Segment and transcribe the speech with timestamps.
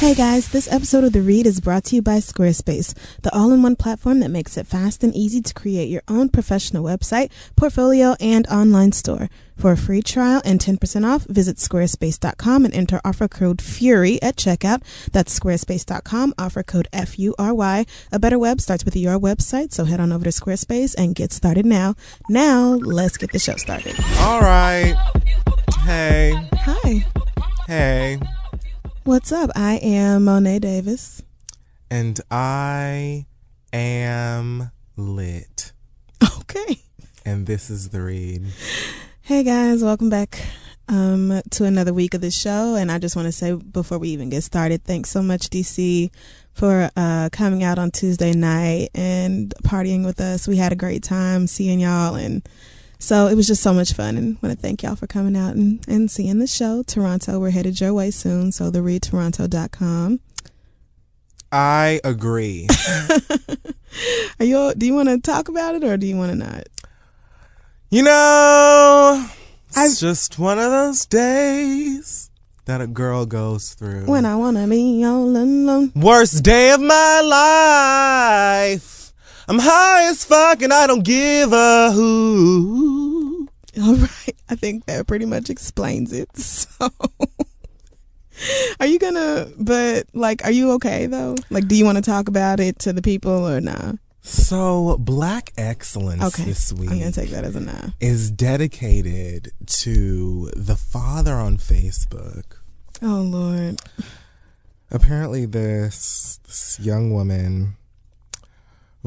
[0.00, 3.52] Hey guys, this episode of The Read is brought to you by Squarespace, the all
[3.52, 7.30] in one platform that makes it fast and easy to create your own professional website,
[7.54, 9.28] portfolio, and online store.
[9.58, 14.36] For a free trial and 10% off, visit squarespace.com and enter offer code FURY at
[14.36, 14.80] checkout.
[15.12, 17.84] That's squarespace.com, offer code F U R Y.
[18.10, 21.30] A better web starts with your website, so head on over to Squarespace and get
[21.30, 21.94] started now.
[22.26, 23.96] Now, let's get the show started.
[24.20, 24.94] All right.
[25.84, 26.48] Hey.
[26.54, 27.04] Hi.
[27.66, 28.18] Hey.
[29.04, 29.50] What's up?
[29.56, 31.22] I am Monet Davis.
[31.90, 33.24] And I
[33.72, 35.72] am lit.
[36.40, 36.82] Okay.
[37.24, 38.44] And this is the read.
[39.22, 40.42] Hey guys, welcome back
[40.86, 42.74] um, to another week of the show.
[42.74, 46.10] And I just want to say before we even get started, thanks so much, DC,
[46.52, 50.46] for uh, coming out on Tuesday night and partying with us.
[50.46, 52.46] We had a great time seeing y'all and
[53.00, 55.54] so it was just so much fun and want to thank y'all for coming out
[55.54, 56.82] and, and seeing the show.
[56.82, 58.52] Toronto, we're headed your way soon.
[58.52, 60.20] So the readtoronto.com.
[61.50, 62.68] I agree.
[64.38, 66.68] Are you do you want to talk about it or do you want to not?
[67.88, 69.26] You know,
[69.74, 72.30] it's just one of those days
[72.66, 74.04] that a girl goes through.
[74.04, 75.90] When I want to be all alone.
[75.96, 78.89] Worst day of my life.
[79.50, 83.48] I'm high as fuck and I don't give a who.
[83.82, 84.36] All right.
[84.48, 86.28] I think that pretty much explains it.
[86.38, 86.88] So
[88.78, 91.34] Are you gonna but like are you okay though?
[91.50, 93.94] Like do you want to talk about it to the people or nah?
[94.22, 96.44] So Black Excellence Okay.
[96.44, 97.88] this week I'm gonna take that as a nah.
[97.98, 102.44] is dedicated to the father on Facebook.
[103.02, 103.80] Oh Lord.
[104.92, 107.76] Apparently this this young woman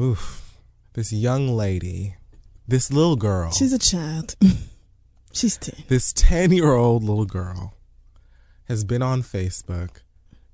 [0.00, 0.58] oof
[0.94, 2.16] this young lady
[2.66, 4.36] this little girl She's a child.
[5.32, 5.84] She's ten.
[5.88, 7.74] this 10 year old little girl
[8.66, 10.00] has been on Facebook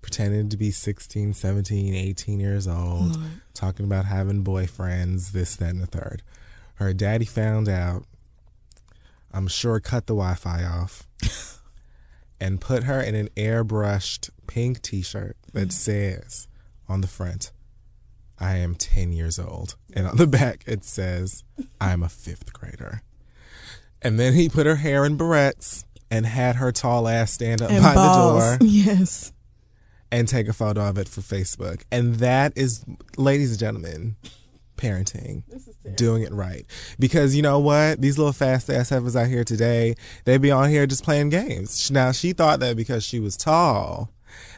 [0.03, 3.31] pretending to be 16, 17, 18 years old, Lord.
[3.55, 6.23] talking about having boyfriends, this, that, and the third.
[6.77, 8.05] Her daddy found out,
[9.33, 11.07] I'm sure cut the Wi Fi off,
[12.41, 16.49] and put her in an airbrushed pink t shirt that says
[16.89, 17.53] on the front,
[18.41, 19.77] I am 10 years old.
[19.93, 21.45] And on the back, it says,
[21.81, 23.03] I'm a fifth grader.
[24.03, 27.71] And then he put her hair in barrettes and had her tall ass stand up
[27.71, 28.59] And by balls.
[28.59, 29.33] the door Yes.
[30.11, 31.83] and take a photo of it for Facebook.
[31.93, 32.85] And that is,
[33.19, 34.17] ladies and gentlemen,
[34.77, 35.43] parenting.
[35.97, 36.65] Doing it right.
[36.99, 38.01] Because you know what?
[38.01, 41.91] These little fast ass heifers out here today—they'd be on here just playing games.
[41.91, 44.11] Now, she thought that because she was tall,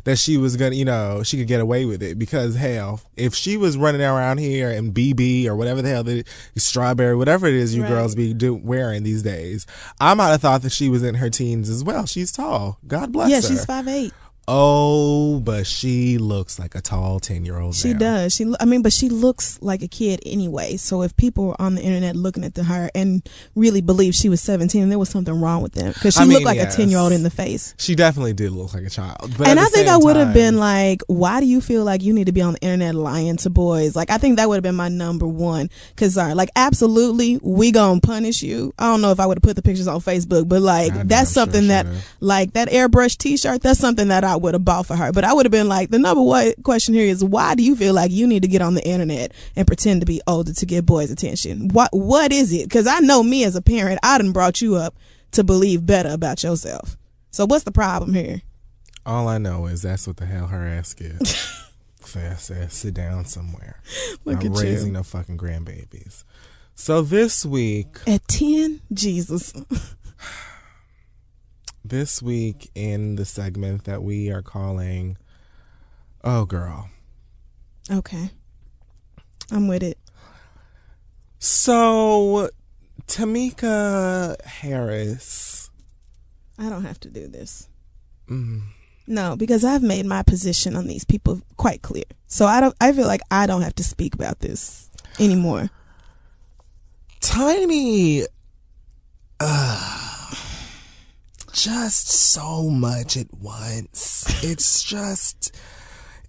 [0.04, 2.18] that she was gonna, you know, she could get away with it.
[2.18, 6.24] Because hell, if she was running around here in BB or whatever the hell, the
[6.56, 7.88] strawberry, whatever it is you Right.
[7.90, 9.66] girls be do, wearing these days,
[10.00, 12.06] I might have thought that she was in her teens as well.
[12.06, 12.78] She's tall.
[12.86, 13.42] God bless Yeah, her.
[13.42, 14.12] Yeah, she's five eight.
[14.48, 17.74] Oh, but she looks like a tall 10 year old.
[17.74, 18.34] She does.
[18.34, 20.76] She, I mean, but she looks like a kid anyway.
[20.76, 24.28] So if people were on the internet looking at the, her and really believed she
[24.28, 26.74] was 17, there was something wrong with them because she I mean, looked like yes.
[26.74, 27.74] a 10 year old in the face.
[27.78, 29.34] She definitely did look like a child.
[29.38, 32.12] But and I think I would have been like, why do you feel like you
[32.12, 33.94] need to be on the internet lying to boys?
[33.94, 36.32] Like, I think that would have been my number one concern.
[36.32, 38.72] Uh, like, absolutely, we gonna punish you.
[38.78, 41.02] I don't know if I would have put the pictures on Facebook, but like, I
[41.04, 42.16] that's damn sure something that, should've.
[42.20, 45.12] like, that airbrush t shirt, that's something that I would have bought for her.
[45.12, 47.76] But I would have been like, the number one question here is, why do you
[47.76, 50.66] feel like you need to get on the internet and pretend to be older to
[50.66, 51.68] get boys' attention?
[51.68, 52.64] What, what is it?
[52.68, 54.94] Because I know me as a parent, I done brought you up
[55.32, 56.96] to believe better about yourself.
[57.30, 58.42] So what's the problem here?
[59.04, 61.34] All I know is that's what the hell her ass is.
[62.00, 63.80] Fast ass, sit down somewhere.
[64.24, 64.60] Look Not at you.
[64.60, 66.24] raising no fucking grandbabies.
[66.74, 68.80] So this week, At 10?
[68.92, 69.52] Jesus.
[71.84, 75.16] this week in the segment that we are calling
[76.24, 76.88] Oh Girl.
[77.90, 78.30] Okay.
[79.50, 79.98] I'm with it.
[81.38, 82.50] So
[83.06, 85.70] Tameka Harris.
[86.58, 87.68] I don't have to do this.
[89.06, 92.04] No, because I've made my position on these people quite clear.
[92.28, 92.74] So I don't.
[92.80, 94.88] I feel like I don't have to speak about this
[95.18, 95.70] anymore.
[97.20, 98.22] Tiny,
[99.40, 100.21] uh,
[101.52, 104.24] just so much at once.
[104.42, 105.54] It's just,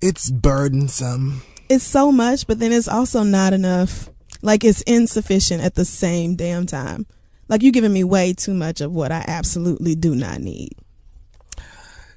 [0.01, 1.41] it's burdensome.
[1.69, 4.09] It's so much, but then it's also not enough.
[4.41, 7.05] Like it's insufficient at the same damn time.
[7.47, 10.73] Like you're giving me way too much of what I absolutely do not need.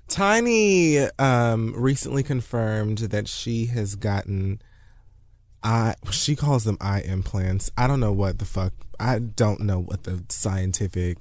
[0.09, 4.61] Tiny um, recently confirmed that she has gotten
[5.67, 7.73] I She calls them eye implants.
[7.77, 8.73] I don't know what the fuck.
[9.01, 11.19] I don't know what the scientific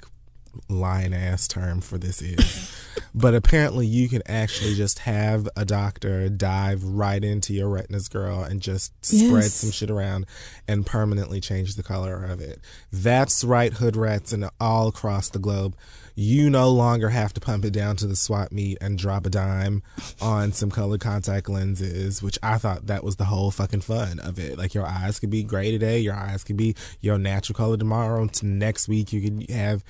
[0.70, 2.76] lying ass term for this is.
[3.16, 8.44] but apparently, you can actually just have a doctor dive right into your retinas, girl,
[8.44, 10.26] and just spread some shit around
[10.68, 12.60] and permanently change the color of it.
[12.92, 15.76] That's right, hood rats, and all across the globe.
[16.18, 19.30] You no longer have to pump it down to the swap meet and drop a
[19.30, 19.84] dime
[20.22, 24.40] on some colored contact lenses, which I thought that was the whole fucking fun of
[24.40, 24.58] it.
[24.58, 28.28] Like your eyes could be gray today, your eyes could be your natural color tomorrow.
[28.28, 29.84] To next week, you could have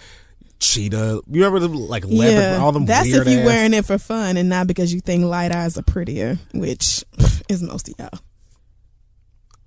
[0.66, 1.22] cheetah.
[1.30, 3.98] You remember the like leopard, yeah, all them that's if you ass- wearing it for
[3.98, 7.04] fun and not because you think light eyes are prettier, which
[7.50, 8.20] is most of y'all.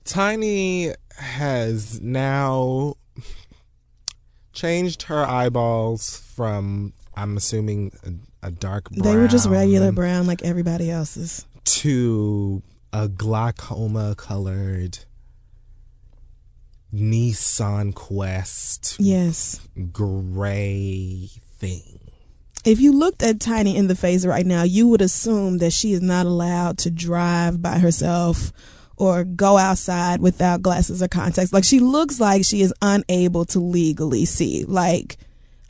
[0.05, 2.95] Tiny has now
[4.53, 7.93] changed her eyeballs from, I'm assuming,
[8.43, 9.05] a, a dark brown.
[9.05, 11.45] They were just regular brown like everybody else's.
[11.65, 12.63] To
[12.93, 14.99] a glaucoma colored
[16.93, 19.61] Nissan Quest Yes.
[19.93, 22.01] gray thing.
[22.65, 25.93] If you looked at Tiny in the face right now, you would assume that she
[25.93, 28.53] is not allowed to drive by herself
[28.97, 31.53] or go outside without glasses or contacts.
[31.53, 34.65] Like she looks like she is unable to legally see.
[34.65, 35.19] Like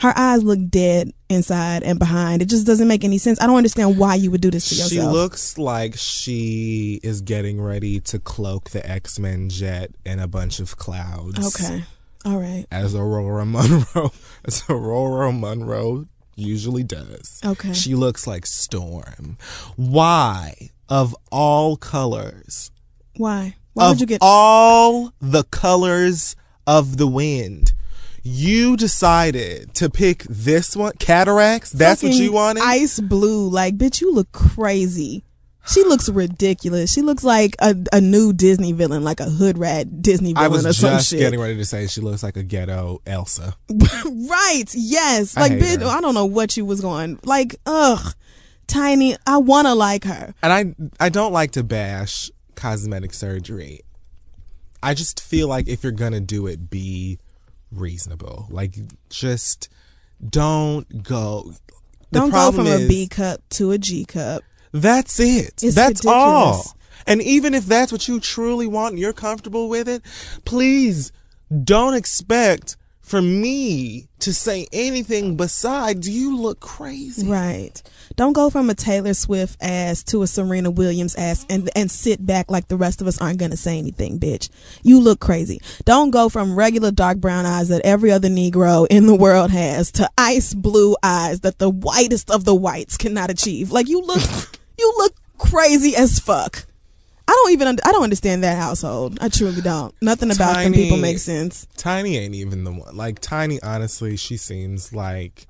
[0.01, 2.41] her eyes look dead inside and behind.
[2.43, 3.41] It just doesn't make any sense.
[3.41, 4.91] I don't understand why you would do this to yourself.
[4.91, 10.29] She looks like she is getting ready to cloak the X Men jet in a
[10.29, 11.61] bunch of clouds.
[11.61, 11.85] okay.
[12.25, 12.67] All right.
[12.71, 14.11] as Ororo Munroe,
[14.45, 16.07] as Ororo Munroe
[16.37, 17.41] usually does.
[17.45, 17.73] Okay.
[17.73, 19.39] She looks like Storm.
[19.77, 22.71] Why, of all colors,
[23.17, 23.57] Why?
[23.73, 26.35] Why would you get all the colors
[26.67, 27.73] of the wind,
[28.23, 30.93] you decided to pick this one?
[30.99, 31.71] Cataracts?
[31.71, 32.63] That's what you wanted?
[32.65, 33.49] Ice blue.
[33.49, 35.25] Like, bitch, you look crazy.
[35.67, 36.91] She looks ridiculous.
[36.91, 40.53] She looks like a, a new Disney villain, like a hood rat Disney I villain
[40.53, 41.19] was or some just shit.
[41.19, 43.55] getting ready to say she looks like a ghetto Elsa.
[43.71, 44.65] right.
[44.73, 45.37] Yes.
[45.37, 45.87] I Like, bitch, her.
[45.87, 47.19] I don't know what you was going.
[47.23, 48.15] Like, ugh.
[48.67, 50.35] Tiny, I want to like her.
[50.43, 50.75] and I
[51.05, 53.81] I don't like to bash cosmetic surgery.
[54.83, 57.19] I just feel like if you're gonna do it, be
[57.73, 58.47] reasonable.
[58.51, 58.77] Like
[59.09, 59.69] just
[60.27, 61.53] don't go.
[62.11, 64.43] The Don't go from a is, B cup to a G cup.
[64.73, 65.63] That's it.
[65.63, 66.65] It's that's all.
[67.07, 70.03] And even if that's what you truly want and you're comfortable with it,
[70.45, 71.13] please
[71.65, 72.77] don't expect
[73.09, 77.27] for me to say anything besides you look crazy.
[77.27, 77.83] Right.
[78.17, 82.25] Don't go from a Taylor Swift ass to a Serena Williams ass and and sit
[82.25, 84.51] back like the rest of us aren't gonna say anything, bitch.
[84.83, 85.61] You look crazy.
[85.85, 89.91] Don't go from regular dark brown eyes that every other Negro in the world has
[89.93, 93.71] to ice blue eyes that the whitest of the whites cannot achieve.
[93.71, 94.23] Like you look
[94.79, 96.67] you look crazy as fuck.
[97.29, 99.19] I don't even I don't understand that household.
[99.21, 99.95] I truly don't.
[100.01, 101.67] Nothing about them people makes sense.
[101.77, 102.97] Tiny ain't even the one.
[102.97, 105.47] Like Tiny, honestly, she seems like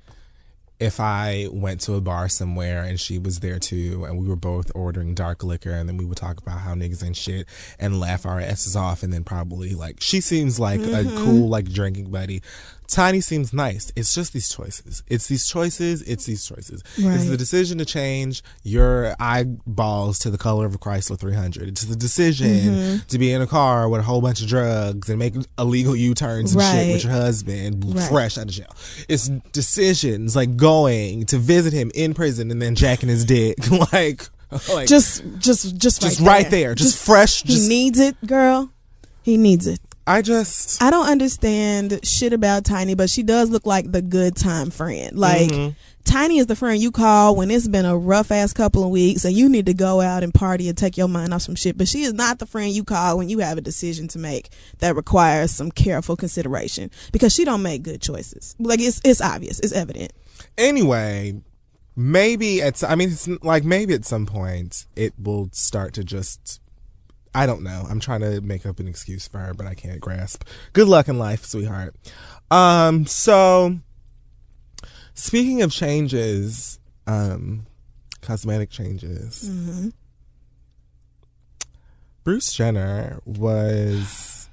[0.80, 4.36] if I went to a bar somewhere and she was there too, and we were
[4.36, 7.46] both ordering dark liquor, and then we would talk about how niggas and shit
[7.78, 11.24] and laugh our asses off, and then probably like she seems like a mm-hmm.
[11.24, 12.42] cool like drinking buddy.
[12.88, 13.92] Tiny seems nice.
[13.96, 15.02] It's just these choices.
[15.08, 16.00] It's these choices.
[16.02, 16.82] It's these choices.
[16.96, 21.68] It's the decision to change your eyeballs to the color of a Chrysler 300.
[21.68, 23.06] It's the decision Mm-hmm.
[23.08, 26.54] to be in a car with a whole bunch of drugs and make illegal U-turns
[26.54, 28.08] and shit with your husband Right.
[28.08, 28.74] fresh out of jail.
[29.08, 33.58] It's decisions like going to visit him in prison and then jacking his dick.
[33.92, 34.28] like,
[34.72, 36.68] like Just just just Just right right there.
[36.68, 36.74] there.
[36.74, 38.70] Just fresh, He needs it, girl.
[39.28, 39.78] He needs it.
[40.06, 44.34] I just I don't understand shit about Tiny, but she does look like the good
[44.36, 45.18] time friend.
[45.18, 45.74] Like Mm-hmm.
[46.04, 49.26] Tiny is the friend you call when it's been a rough ass couple of weeks
[49.26, 51.76] and you need to go out and party and take your mind off some shit.
[51.76, 54.48] But she is not the friend you call when you have a decision to make
[54.78, 58.56] that requires some careful consideration because she don't make good choices.
[58.58, 60.12] Like it's it's obvious, it's evident.
[60.56, 61.42] anyway,
[61.94, 66.62] maybe at I mean, it's like maybe at some point it will start to just.
[67.38, 67.86] I don't know.
[67.88, 70.42] I'm trying to make up an excuse for her, but I can't grasp.
[70.72, 71.94] Good luck in life, sweetheart.
[72.50, 73.78] Um, so
[75.14, 77.66] speaking of changes, um,
[78.22, 79.48] cosmetic changes.
[79.48, 79.88] Mm-hmm.
[82.24, 84.48] Bruce Jenner was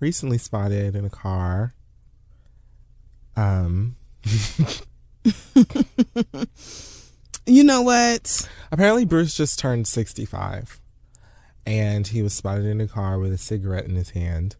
[0.00, 1.74] recently spotted in a car.
[3.36, 3.96] Um,
[7.44, 8.48] You know what?
[8.70, 10.80] apparently, Bruce just turned 65
[11.66, 14.56] and he was spotted in a car with a cigarette in his hand.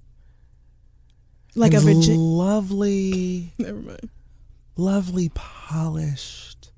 [1.55, 2.19] Like a And Virginia.
[2.21, 4.11] lovely, Never mind.
[4.77, 6.71] lovely, polished,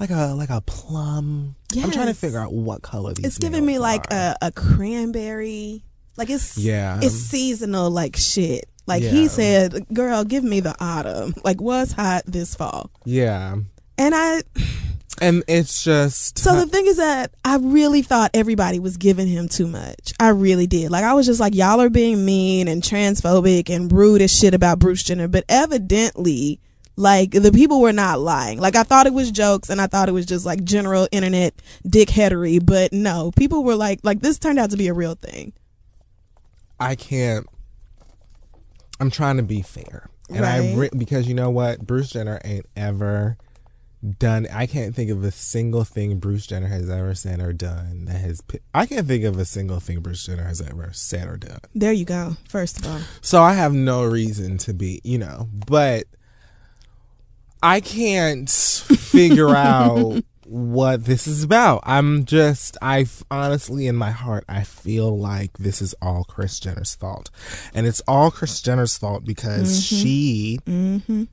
[0.00, 1.54] like a like a plum.
[1.76, 3.24] I'm trying to figure out what color these.
[3.26, 4.34] It's giving me like are.
[4.40, 5.84] a, a cranberry.
[6.16, 6.98] Like it's Yeah.
[7.02, 8.68] it's seasonal like shit.
[8.88, 9.10] Like Yeah.
[9.10, 11.34] he said, "Girl, give me the autumn.
[11.44, 13.56] Like what's hot this fall?" yeah,
[13.98, 14.42] And I
[15.20, 19.48] and it's just so the thing is that I really thought everybody was giving him
[19.48, 20.12] too much.
[20.20, 20.90] I really did.
[20.90, 24.54] Like I was just like, y'all are being mean and transphobic and rude as shit
[24.54, 25.28] about Bruce Jenner.
[25.28, 26.60] But evidently,
[26.96, 28.58] like the people were not lying.
[28.58, 31.54] Like I thought it was jokes and I thought it was just like general internet
[31.86, 32.64] dickheadery.
[32.64, 35.52] But no, people were like, like this turned out to be a real thing.
[36.78, 37.46] I can't.
[39.00, 42.64] I'm trying to be fair, and I re- because you know what, Bruce Jenner ain't
[42.74, 43.36] ever
[44.18, 44.46] done.
[44.52, 48.18] I can't think of a single thing Bruce Jenner has ever said or done that
[48.18, 48.42] has.
[48.74, 51.60] I can't think of a single thing Bruce Jenner has ever said or done.
[51.74, 52.36] There you go.
[52.48, 56.04] First of all, So I have no reason to be, you know, but
[57.62, 61.82] I can't figure out what this is about.
[61.84, 66.94] I'm just, I honestly, in my heart, I feel like this is all Kris Jenner's
[66.94, 67.30] fault.
[67.74, 69.96] And it's all Kris Jenner's fault because mm-hmm.
[69.96, 71.24] she mm-hmm.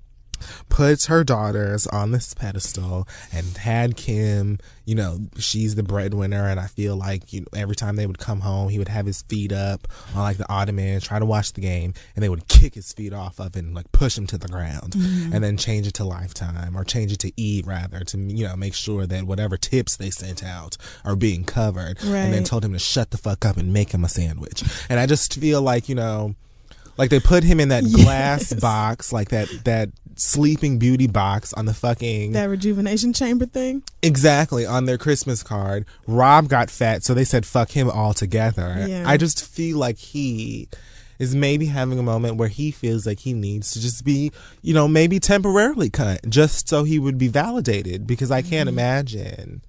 [0.70, 6.48] Puts her daughters on this pedestal and had Kim, you know, she's the breadwinner.
[6.48, 9.06] And I feel like, you know, every time they would come home, he would have
[9.06, 12.48] his feet up on like the ottoman, try to watch the game, and they would
[12.48, 15.34] kick his feet off of it and like push him to the ground mm-hmm.
[15.34, 18.56] and then change it to Lifetime or change it to E rather to, you know,
[18.56, 21.98] make sure that whatever tips they sent out are being covered.
[22.26, 24.64] And then told him to shut the fuck up and make him a sandwich.
[24.90, 26.36] And I just feel like, you know,
[26.98, 31.66] like they put him in that glass box, like that that sleeping beauty box on
[31.66, 33.82] the fucking that rejuvenation chamber thing.
[34.04, 35.86] exactly on their Christmas card.
[36.08, 38.86] Rob got fat, so they said fuck him altogether.
[38.88, 39.04] Yeah.
[39.08, 40.68] I just feel like he
[41.20, 44.32] is maybe having a moment where he feels like he needs to just be,
[44.62, 48.80] you know, maybe temporarily cut just so he would be validated because I can't Mm-hmm.
[48.80, 49.62] imagine.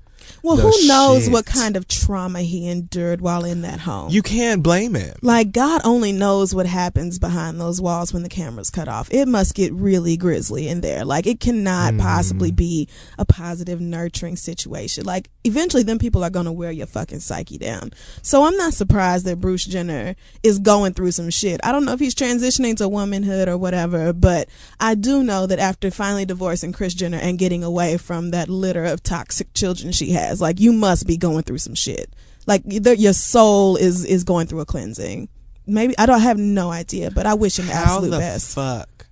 [0.43, 1.33] Well, who knows shit.
[1.33, 4.11] what kind of trauma he endured while in that home?
[4.11, 5.17] You can't blame him.
[5.23, 9.09] Like God only knows what happens behind those walls when the camera's cut off.
[9.13, 11.05] It must get really grisly in there.
[11.05, 12.03] Like it cannot mm-hmm.
[12.03, 12.89] possibly be
[13.19, 15.05] a positive, nurturing situation.
[15.05, 17.93] Like eventually, then people are gonna wear your fucking psyche down.
[18.23, 21.61] So I'm not surprised that Bruce Jenner is going through some shit.
[21.65, 24.49] I don't know if he's transitioning to womanhood or whatever, but
[24.81, 28.85] I do know that after finally divorcing Kris Jenner and getting away from that litter
[28.85, 32.13] of toxic children she has, like you must be going through some shit.
[32.47, 35.29] Like your soul is is going through a cleansing.
[35.67, 38.19] Maybe I don't I have no idea, but I wish him the How absolute the
[38.19, 38.55] best.
[38.55, 39.07] fuck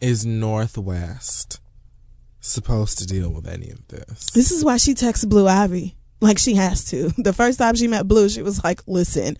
[0.00, 1.60] is North West
[2.40, 4.26] supposed to deal with any of this?
[4.30, 5.96] This is why she texts Blue Ivy.
[6.20, 7.10] Like she has to.
[7.18, 9.36] The first time she met Blue, she was like, "Listen,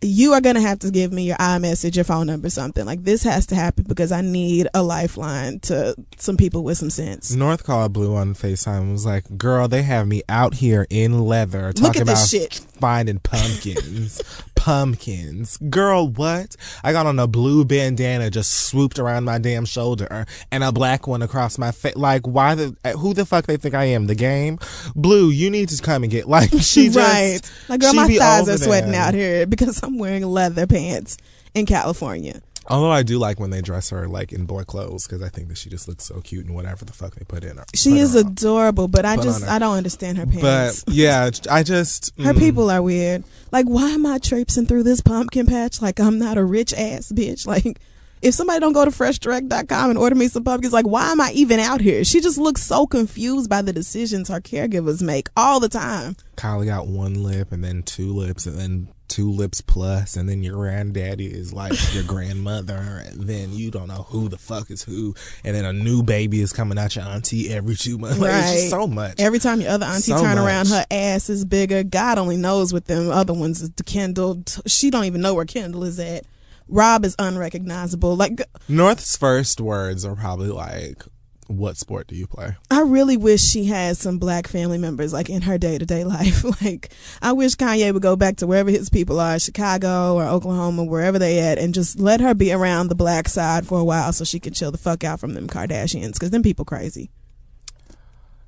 [0.00, 2.84] you are gonna have to give me your iMessage, your phone number, something.
[2.84, 6.90] Like this has to happen because I need a lifeline to some people with some
[6.90, 10.86] sense." North called Blue on FaceTime and was like, Girl, they have me out here
[10.90, 12.54] in leather talking about shit.
[12.80, 14.22] finding pumpkins.
[14.64, 15.58] pumpkins.
[15.68, 16.56] Girl, what?
[16.82, 21.06] I got on a blue bandana just swooped around my damn shoulder and a black
[21.06, 21.96] one across my face.
[21.96, 24.06] Like, why the, who the fuck they think I am?
[24.06, 24.58] The game?
[24.96, 26.96] Blue, you need to come and get, like, she just.
[26.96, 27.40] right.
[27.68, 29.02] Like girl, my thighs are sweating there.
[29.02, 31.18] out here because I'm wearing leather pants
[31.52, 32.40] in California.
[32.66, 35.48] Although I do like when they dress her like in boy clothes because I think
[35.48, 37.64] that she just looks so cute and whatever the fuck they put in her.
[37.74, 39.44] She is her adorable, but I Put just.
[39.44, 40.84] I don't understand her parents.
[40.84, 43.24] But yeah, I just Her mm, people are weird.
[43.52, 47.12] Like, why am I traipsing through this pumpkin patch like I'm not a rich ass
[47.12, 47.46] bitch?
[47.54, 47.78] Like,
[48.20, 51.30] if somebody don't go to freshdirect.com and order me some pumpkins, like, why am I
[51.32, 52.04] even out here?
[52.04, 56.16] She just looks so confused by the decisions her caregivers make all the time.
[56.36, 60.42] Kylie got one lip and then two lips and then two lips plus and then
[60.42, 64.82] your granddaddy is like your grandmother and then you don't know who the fuck is
[64.82, 68.18] who and then a new baby is coming out your auntie every two months.
[68.24, 69.20] Like, it's just so much.
[69.20, 71.84] Every time your other auntie So turn around, her ass is bigger.
[71.84, 73.70] God only knows what them other ones is.
[73.84, 76.24] Kendall, she don't even know where Kendall is at.
[76.66, 78.16] Rob is unrecognizable.
[78.16, 81.02] Like, North's first words are probably like,
[81.46, 85.28] "What sport do you play?" I really wish she had some black family members like
[85.28, 86.44] in her day to day life.
[86.62, 90.84] like I wish Kanye would go back to wherever his people are, Chicago or Oklahoma,
[90.84, 94.12] wherever they at, and just let her be around the black side for a while
[94.12, 97.10] so she can chill the fuck out from them Kardashians because them people crazy.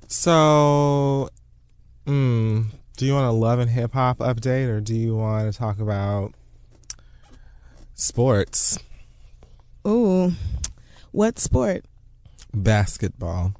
[0.07, 1.29] So
[2.07, 5.57] Mm, do you want a love and hip hop update or do you want to
[5.57, 6.33] talk about
[7.95, 8.79] sports?
[9.85, 10.31] Ooh,
[11.11, 11.83] what sport?
[12.53, 13.53] Basketball.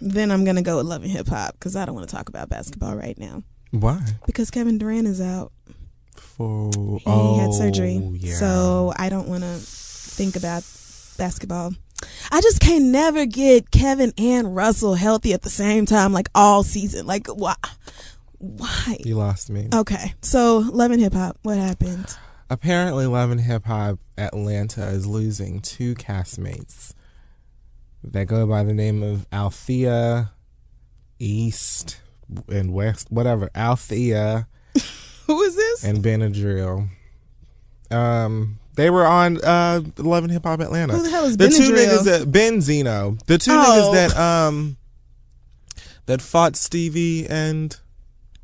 [0.00, 2.28] Then I'm gonna go with love and hip hop because I don't want to talk
[2.28, 4.00] about basketball right now Why?
[4.26, 5.52] because Kevin Durant is out.
[6.14, 8.34] For He oh, had surgery, Yeah.
[8.34, 10.64] so I don't want to think about
[11.16, 11.72] basketball.
[12.30, 16.62] I just can never get Kevin and Russell healthy at the same time, like all
[16.62, 17.06] season.
[17.06, 17.56] Like why?
[18.38, 18.98] Why?
[19.00, 19.68] you lost me.
[19.74, 21.38] Okay, so love and hip hop.
[21.42, 22.16] What happened?
[22.50, 26.94] Apparently, Love and Hip Hop Atlanta is losing two castmates
[28.04, 30.32] that go by the name of Althea
[31.18, 32.00] East
[32.48, 33.50] and West, whatever.
[33.54, 34.46] Althea
[35.26, 35.84] Who is this?
[35.84, 36.88] and Benadryl.
[37.90, 40.94] Um, they were on uh Love and Hip Hop Atlanta.
[40.94, 41.86] Who the hell is the two Benadryl?
[41.86, 43.92] niggas that Benzino, the two Oh.
[43.92, 44.76] niggas that um
[46.06, 47.76] that fought Stevie and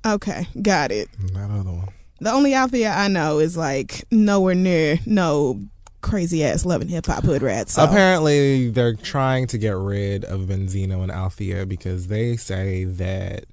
[0.05, 1.09] okay, got it.
[1.33, 1.89] that other one.
[2.21, 5.61] The only Althea I know is like nowhere near no
[6.05, 7.73] crazy ass loving hip hop hood rats.
[7.73, 7.85] So.
[7.85, 13.47] Apparently, they're trying to get rid of Benzino and Althea because they say that,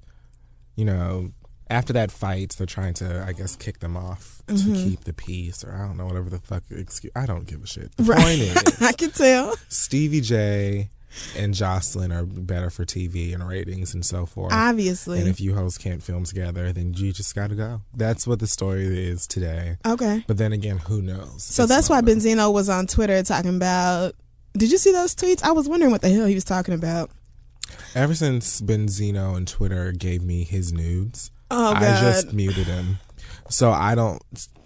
[0.76, 1.32] you know,
[1.70, 4.74] after that fight, they're trying to, I guess, kick them off to mm-hmm.
[4.74, 7.12] keep the peace, or I don't know, whatever the fuck excuse.
[7.16, 7.96] I don't give a shit.
[7.96, 8.20] The Right.
[8.22, 9.56] point is, I can tell.
[9.68, 10.90] Stevie J
[11.36, 14.52] and Joseline are better for TV and ratings and so forth.
[14.52, 15.18] Obviously.
[15.20, 17.82] and if you hosts can't film together, then you just got to go.
[17.94, 19.76] That's what the story is today.
[19.86, 20.24] okay.
[20.26, 21.42] But then again, who knows?
[21.42, 22.16] So It's that's why known.
[22.16, 24.14] Benzino was on Twitter talking about.
[24.54, 25.42] Did you see those tweets?
[25.42, 27.10] I was wondering what the hell he was talking about.
[27.94, 32.98] Ever since Benzino and Twitter gave me his nudes, Oh, I just muted him.
[33.50, 34.22] So I don't.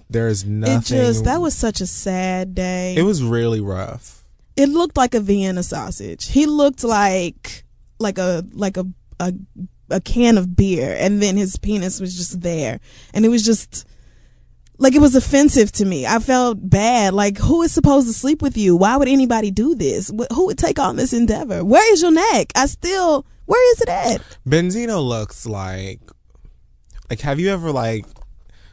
[0.08, 0.76] There's nothing.
[0.78, 2.94] It just that was such a sad day.
[2.96, 4.15] It was really rough.
[4.56, 6.28] It looked like a Vienna sausage.
[6.28, 7.64] He looked like
[7.98, 8.86] like a like a
[9.20, 9.34] a
[9.90, 12.80] a can of beer, and then his penis was just there,
[13.14, 13.86] and it was just
[14.78, 16.06] like it was offensive to me.
[16.06, 17.14] I felt bad.
[17.14, 18.76] Like who is supposed to sleep with you?
[18.76, 20.10] Why would anybody do this?
[20.32, 21.64] Who would take on this endeavor?
[21.64, 22.52] Where is your neck?
[22.54, 23.26] I still.
[23.44, 24.38] Where is it at?
[24.46, 26.00] Benzino looks like.
[27.08, 28.04] Like, have you ever like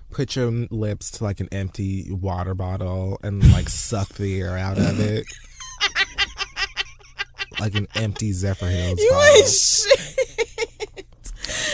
[0.09, 4.79] put your lips to like an empty water bottle and like suck the air out
[4.79, 5.25] of it?
[7.59, 9.35] like an empty Zephyrhills You bottle.
[9.35, 10.49] ain't shit.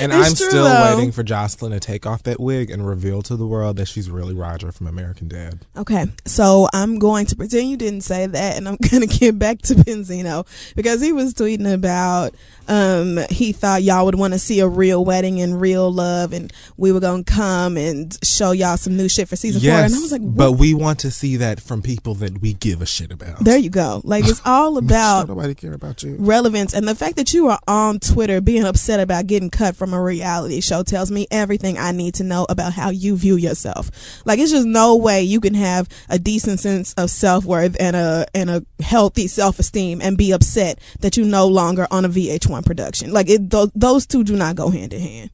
[0.01, 0.95] And It's I'm true, still though.
[0.95, 4.09] waiting for Joseline to take off that wig and reveal to the world that she's
[4.09, 5.59] really Roger from American Dad.
[5.77, 9.37] Okay, so I'm going to pretend you didn't say that, and I'm going to get
[9.37, 12.33] back to Benzino because he was tweeting about
[12.67, 16.53] um, he thought y'all would want to see a real wedding and real love, and
[16.77, 19.71] we were going to come and show y'all some new shit for season four.
[19.71, 22.81] And I was like, but we want to see that from people that we give
[22.81, 23.43] a shit about.
[23.43, 24.01] there you go.
[24.03, 26.15] Like it's all about nobody care about you.
[26.19, 29.93] relevance and the fact that you are on Twitter being upset about getting cut from
[29.93, 33.91] a reality show tells me everything I need to know about how you view yourself.
[34.25, 38.25] Like it's just no way you can have a decent sense of self-worth and a
[38.33, 43.11] and a healthy self-esteem and be upset that you no longer on a VH1 production.
[43.11, 45.29] Like it those, those two do not go hand in hand.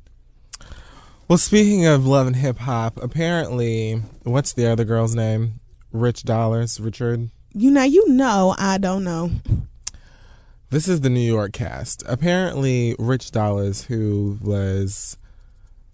[1.28, 5.60] Well, speaking of love and hip hop, apparently, what's the other girl's name?
[5.92, 7.30] Rich Dollaz, Richard.
[7.54, 9.30] You know, you know I don't know.
[10.76, 12.04] This is the New York cast.
[12.06, 15.16] Apparently, Rich Dollaz, who was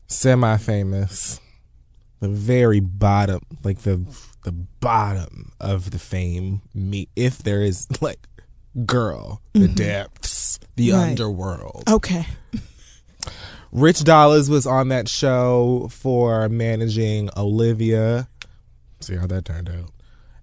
[0.08, 1.40] semi famous,
[2.20, 4.04] the very bottom, like the
[4.44, 8.26] the bottom of the fame, me if there is like
[8.84, 10.98] girl, the depths, the Mm-hmm.
[11.00, 11.10] Right.
[11.10, 11.84] underworld.
[11.88, 12.26] Okay.
[13.72, 18.28] Rich Dollaz was on that show for managing Olivia.
[19.00, 19.92] See how that turned out.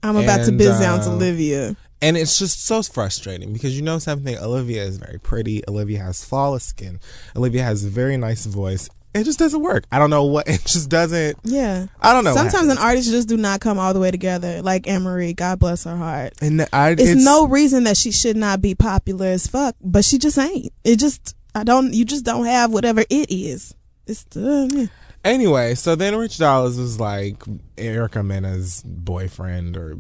[0.02, 1.76] I'm about to And, biz down to uh, Olivia.
[2.00, 4.36] And it's just so frustrating because you know something.
[4.38, 5.62] Olivia is very pretty.
[5.66, 7.00] Olivia has flawless skin.
[7.34, 8.88] Olivia has a very nice voice.
[9.14, 9.84] It just doesn't work.
[9.90, 10.48] I don't know what.
[10.58, 11.38] It just doesn't.
[11.42, 11.86] Yeah.
[12.00, 12.34] I don't know.
[12.34, 14.62] Sometimes an artist just do not come all the way together.
[14.62, 16.34] Like Anne Marie, God bless her heart.
[16.40, 20.04] and I, it's, it's, no reason that she should not be popular as fuck, but
[20.04, 20.72] she just ain't.
[20.84, 23.74] It just I don't you just don't have whatever it is.
[24.06, 24.86] It's uh, yeah.
[25.24, 27.42] Anyway, so then Rich Dollaz was like
[27.76, 29.96] Erica Mena's boyfriend, or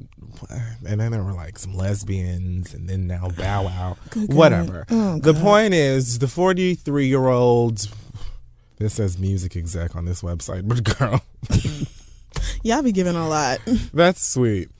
[0.86, 4.86] and then there were like some lesbians, and then now Bow Wow, Good whatever.
[4.90, 7.88] Oh, the point is, the forty-three-year-old.
[8.78, 11.20] This says music exec on this website, but girl,
[12.62, 13.58] y'all be giving a lot.
[13.92, 14.70] that's sweet.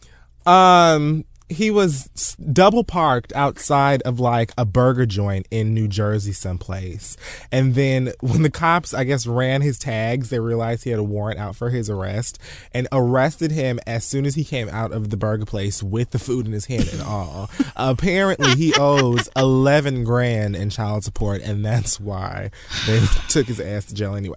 [0.47, 7.17] Um, he was double parked outside of like a burger joint in New Jersey someplace.
[7.51, 11.05] And then when the cops, I guess, ran his tags, they realized he had a
[11.05, 12.39] warrant out for his arrest
[12.73, 16.19] and arrested him as soon as he came out of the burger place with the
[16.19, 17.51] food in his hand and all.
[17.77, 22.51] Apparently, he owes 11 grand in child support, and that's why
[22.87, 24.37] they took his ass to jail anyway.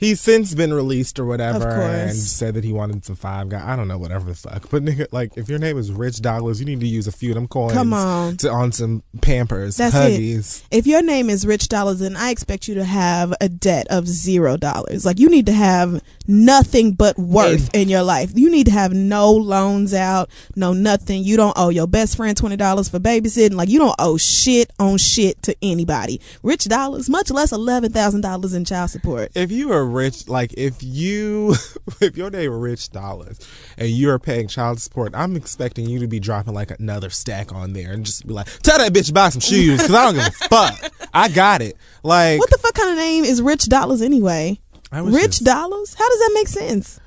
[0.00, 3.70] He's since been released or whatever and said that he wanted some five guy.
[3.70, 4.70] I don't know, whatever the fuck.
[4.70, 7.30] But nigga, like, if your name is Rich Dollaz, you need to use a few
[7.30, 7.74] of them coins.
[7.74, 8.38] Come on.
[8.38, 10.62] To, on some Pampers, That's Huggies.
[10.70, 10.78] it.
[10.78, 14.08] If your name is Rich Dollaz, then I expect you to have a debt of
[14.08, 15.04] zero dollars.
[15.04, 18.32] Like you need to have nothing but worth in your life.
[18.34, 21.24] You need to have no loans out, no nothing.
[21.24, 23.54] You don't owe your best friend twenty dollars for babysitting.
[23.54, 26.20] Like you don't owe shit on shit to anybody.
[26.42, 29.30] Rich dollars, much less eleven thousand dollars in child support.
[29.34, 31.54] If you are rich, like if you,
[32.00, 36.20] if your name Rich Dollaz and you're paying child support, I'm expecting you to be
[36.20, 39.28] dropping like another stack on there and just be like, tell that bitch to buy
[39.28, 40.92] some shoes because I don't give a fuck.
[41.12, 41.76] I got it.
[42.02, 44.60] Like, What the fuck kind of name is Rich Dollaz anyway?
[44.92, 45.94] Rich just- Dollars?
[45.94, 46.98] How does that make sense?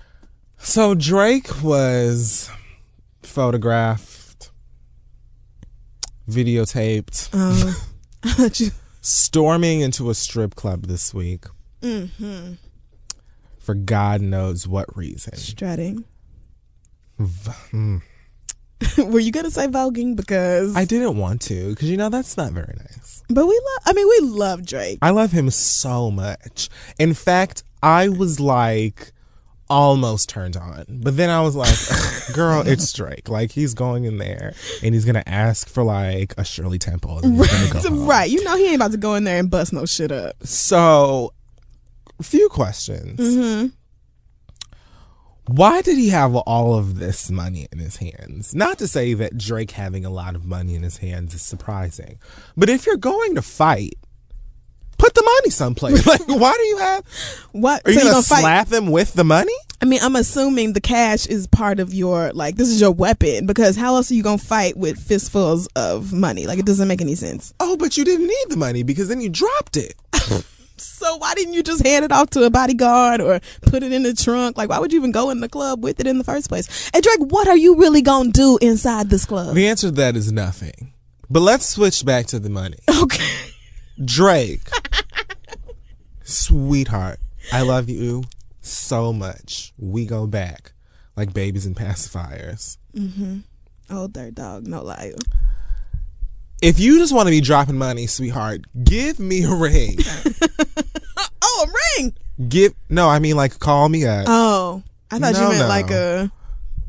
[0.58, 2.50] So Drake was
[3.22, 4.52] photographed,
[6.30, 7.34] videotaped,
[8.40, 11.46] Um, you- storming into a strip club this week.
[11.82, 12.54] Mm-hmm.
[13.64, 15.36] For God knows what reason.
[15.38, 16.04] strutting.
[17.18, 17.98] Hmm.
[18.98, 20.16] Were you gonna say voguing?
[20.16, 23.24] Because I didn't want to, because you know that's not very nice.
[23.30, 23.80] But we love.
[23.86, 25.00] I mean, we love Drake.
[25.02, 26.70] I love him so much.
[27.00, 29.14] In fact, I was like
[29.70, 31.74] almost turned on, but then I was like,
[32.36, 33.30] "Girl, it's Drake.
[33.30, 37.82] Like he's going in there and he's gonna ask for like a Shirley Temple, gonna
[37.82, 38.30] go right.
[38.30, 40.36] You know he ain't about to go in there and bust no shit up.
[40.46, 41.34] So,
[42.22, 43.20] few questions.
[43.20, 43.68] Mm-hmm.
[45.48, 48.56] Why did he have all of this money in his hands?
[48.56, 52.18] Not to say that Drake having a lot of money in his hands is surprising,
[52.56, 53.96] but if you're going to fight,
[54.98, 56.08] put the money someplace.
[56.08, 57.06] like, why do you have?
[57.52, 57.86] What?
[57.86, 59.54] Are you so you gonna, gonna slap him with the money?
[59.82, 62.56] I mean, I'm assuming the cash is part of your like.
[62.56, 66.48] This is your weapon because how else are you gonna fight with fistfuls of money?
[66.48, 67.54] Like it doesn't make any sense.
[67.60, 69.96] Oh, but you didn't need the money because then you dropped it.
[70.78, 74.04] So why didn't you just hand it off to a bodyguard or put it in
[74.04, 74.58] the trunk?
[74.58, 76.90] Like why would you even go in the club with it in the first place?
[76.94, 79.56] And Drake, what are you really gonna do inside this club?
[79.56, 80.94] The answer to that is nothing.
[81.30, 82.78] But let's switch back to the money.
[83.04, 83.24] Okay.
[84.04, 84.62] Drake,
[86.24, 87.20] sweetheart,
[87.52, 88.24] I love you
[88.62, 89.74] so much.
[89.78, 90.74] We go back
[91.16, 92.78] like babies and pacifiers.
[92.96, 93.40] Mm-hmm.
[93.90, 95.14] Oh, dirt dog, no liar.
[96.64, 99.98] If you just want to be dropping money, sweetheart, give me a ring.
[101.46, 102.14] Oh, a ring.
[102.50, 104.26] give no, I mean like call me up.
[104.30, 105.68] Oh, I thought No, you meant no.
[105.68, 106.32] like a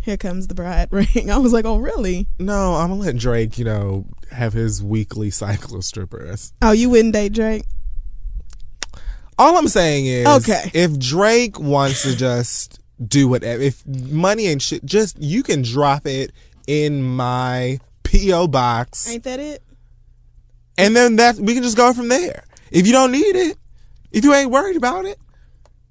[0.01, 1.29] "Here comes the bride" ring.
[1.31, 2.29] I was like, "Oh, really?
[2.39, 6.53] no, I'm gonna let Drake, you know, have his weekly cycle of strippers.
[6.63, 7.65] Oh, you wouldn't date Drake?
[9.39, 10.71] All I'm saying is, Okay.
[10.73, 16.07] if Drake wants to just do whatever, if money and shit, just you can drop
[16.07, 16.31] it
[16.69, 19.64] in my PO box, Ain't that it?
[20.77, 22.45] And then that we can just go from there.
[22.71, 23.57] If you don't need it,
[24.13, 25.19] if you ain't worried about it,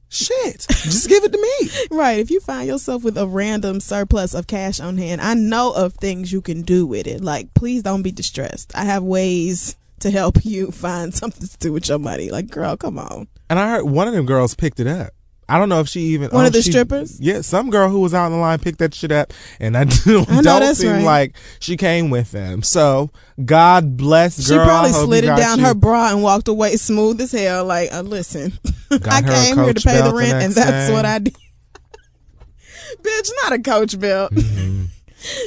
[0.09, 1.69] shit, just give it to me.
[1.91, 2.19] Right.
[2.19, 5.93] If you find yourself with a random surplus of cash on hand, I know of
[5.93, 7.21] things you can do with it.
[7.21, 8.75] Like, please don't be distressed.
[8.75, 12.29] I have ways to help you find something to do with your money.
[12.29, 13.27] Like, girl, come on.
[13.49, 15.13] And I heard one of them girls picked it up.
[15.49, 17.19] I don't know if she even One oh, of the she- strippers?
[17.19, 19.83] Yeah, some girl who was out on the line picked that shit up, and I
[19.83, 21.03] don't, I know don't seem right.
[21.03, 22.63] like she came with them.
[22.63, 23.09] So
[23.43, 24.47] God bless.
[24.47, 27.65] She probably slid it down you- her bra and walked away smooth as hell.
[27.65, 28.53] Like, uh, listen,
[28.91, 30.93] I Got her a came here to pay the belt the rent, and that's day.
[30.93, 31.35] what I did.
[33.01, 34.31] Bitch, not a coach belt.
[34.33, 34.85] Mm-hmm.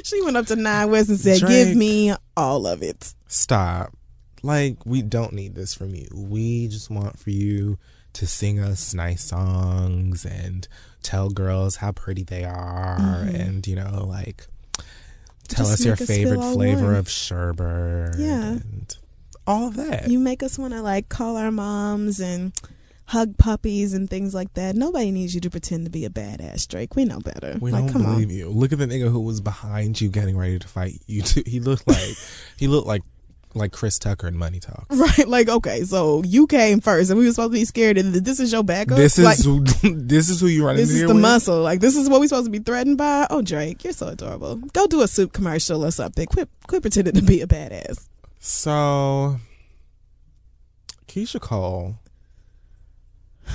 [0.04, 1.50] she went up to Nine West and said, Drake.
[1.68, 3.92] "Give me all of it." Stop.
[4.42, 6.08] Like we don't need this from you.
[6.14, 7.78] We just want for you
[8.16, 10.66] to sing us nice songs and
[11.02, 14.46] tell girls how pretty they are, and you know, like
[15.48, 15.72] tell Mm-hmm.
[15.72, 18.16] Just us your us favorite flavor of sherbet.
[18.18, 18.42] Yeah.
[18.52, 18.96] and
[19.46, 20.08] all of that.
[20.08, 22.52] You make us want to like call our moms and
[23.06, 24.74] hug puppies and things like that.
[24.74, 26.96] Nobody needs you to pretend to be a badass, Drake.
[26.96, 27.56] We know better.
[27.60, 28.34] We like, don't come believe on.
[28.34, 28.48] you.
[28.48, 31.22] Look at the nigga who was behind you, getting ready to fight you.
[31.22, 31.42] Too.
[31.46, 32.16] He looked like
[32.56, 33.02] he looked like
[33.56, 34.86] like Chris Tucker and Money Talk.
[34.96, 37.98] Right, like okay, so you came first, and we were supposed to be scared.
[37.98, 38.96] And this is your backup.
[38.96, 41.16] This like, is who, this is who you running this is the with?
[41.16, 41.60] muscle.
[41.60, 43.26] Like this is what we're supposed to be threatened by.
[43.30, 44.56] Oh, Drake, you're so adorable.
[44.56, 46.26] Go do a soup commercial or something.
[46.26, 48.08] Quit, quit pretending to be a badass.
[48.38, 49.36] So,
[51.08, 51.96] Keyshia Cole,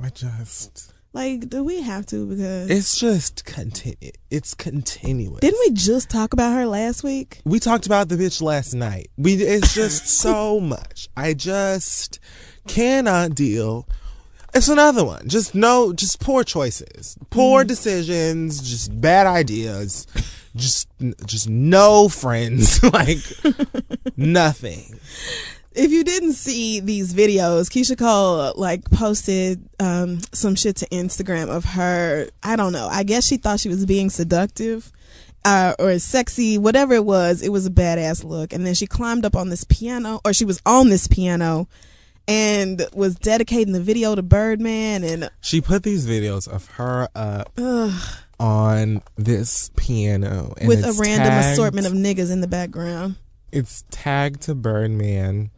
[0.00, 2.26] I just Like, do we have to?
[2.26, 4.12] Because It's just continue.
[4.30, 5.40] It's continuous.
[5.40, 7.40] didn't we just talk about her last week?
[7.44, 9.10] We talked about the bitch last night.
[9.16, 11.08] We it's just so much.
[11.16, 12.20] I just
[12.66, 13.88] cannot deal.
[14.54, 15.28] It's another one.
[15.28, 17.68] Just no, just poor choices, poor mm-hmm.
[17.68, 20.06] decisions, just bad ideas,
[20.56, 20.88] just
[21.26, 23.18] just no friends, like
[24.16, 24.98] nothing.
[25.72, 31.48] If you didn't see these videos, Keyshia Cole like posted um, some shit to Instagram
[31.48, 32.28] of her.
[32.42, 32.88] I don't know.
[32.90, 34.90] I guess she thought she was being seductive.
[35.44, 38.52] Uh, or sexy, whatever it was, it was a badass look.
[38.52, 41.68] And then she climbed up on this piano, or she was on this piano,
[42.26, 45.04] and was dedicating the video to Birdman.
[45.04, 47.52] And She put these videos of her up
[48.40, 53.14] on this piano and with a random tagged- assortment of niggas in the background.
[53.52, 55.50] it's tagged to Birdman.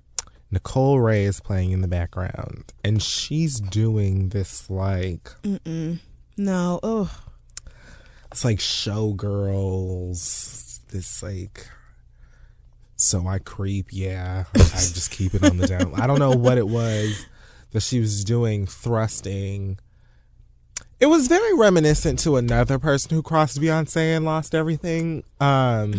[0.50, 6.00] Nicole Ray is playing in the background, and she's doing this like Mm-mm.
[6.36, 7.10] No, oh,
[8.30, 10.06] it's like showgirls.
[10.88, 11.66] This like
[12.96, 13.88] so I creep.
[13.90, 15.94] Yeah, I just keep it on the down.
[16.00, 17.26] I don't know what it was
[17.72, 19.78] that she was doing, thrusting.
[20.98, 25.24] It was very reminiscent to another person who crossed Beyonce and lost everything.
[25.40, 25.92] Um,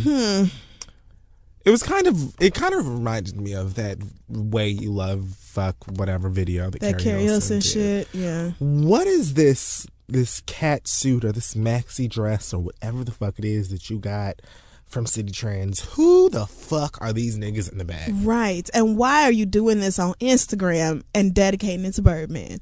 [1.66, 2.36] It was kind of.
[2.40, 3.98] It kind of reminded me of that
[4.28, 7.64] way you love fuck whatever video that, that Keri did.
[7.64, 8.08] shit.
[8.14, 8.52] Yeah.
[8.60, 13.46] What is this this cat suit or this maxi dress or whatever the fuck it
[13.46, 14.42] is that you got
[14.86, 15.82] from Citi Trends?
[15.96, 18.10] Who the fuck are these niggas in the back?
[18.12, 18.70] Right.
[18.74, 22.60] And why are you doing this on Instagram and dedicating it to Birdman?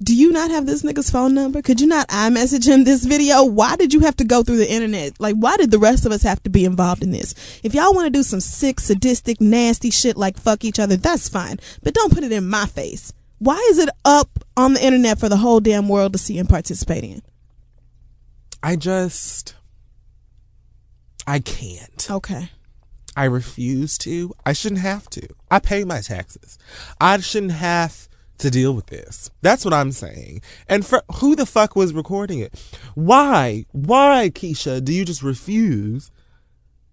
[0.00, 1.62] Do you not have this nigga's phone number?
[1.62, 3.44] Could you not iMessage him this video?
[3.44, 5.20] Why did you have to go through the internet?
[5.20, 7.60] Like, why did the rest of us have to be involved in this?
[7.62, 11.28] If y'all want to do some sick, sadistic, nasty shit like fuck each other, that's
[11.28, 11.58] fine.
[11.82, 13.12] But don't put it in my face.
[13.38, 16.48] Why is it up on the internet for the whole damn world to see and
[16.48, 17.22] participate in?
[18.62, 19.54] I just
[21.26, 22.10] I can't.
[22.10, 22.50] Okay.
[23.16, 24.34] I refuse to.
[24.46, 25.28] I shouldn't have to.
[25.50, 26.58] I pay my taxes.
[27.00, 28.08] I shouldn't have
[28.42, 29.30] to deal with this.
[29.40, 30.42] That's what I'm saying.
[30.68, 32.54] And for who the fuck was recording it?
[32.94, 33.64] Why?
[33.72, 36.10] Why, Keyshia, do you just refuse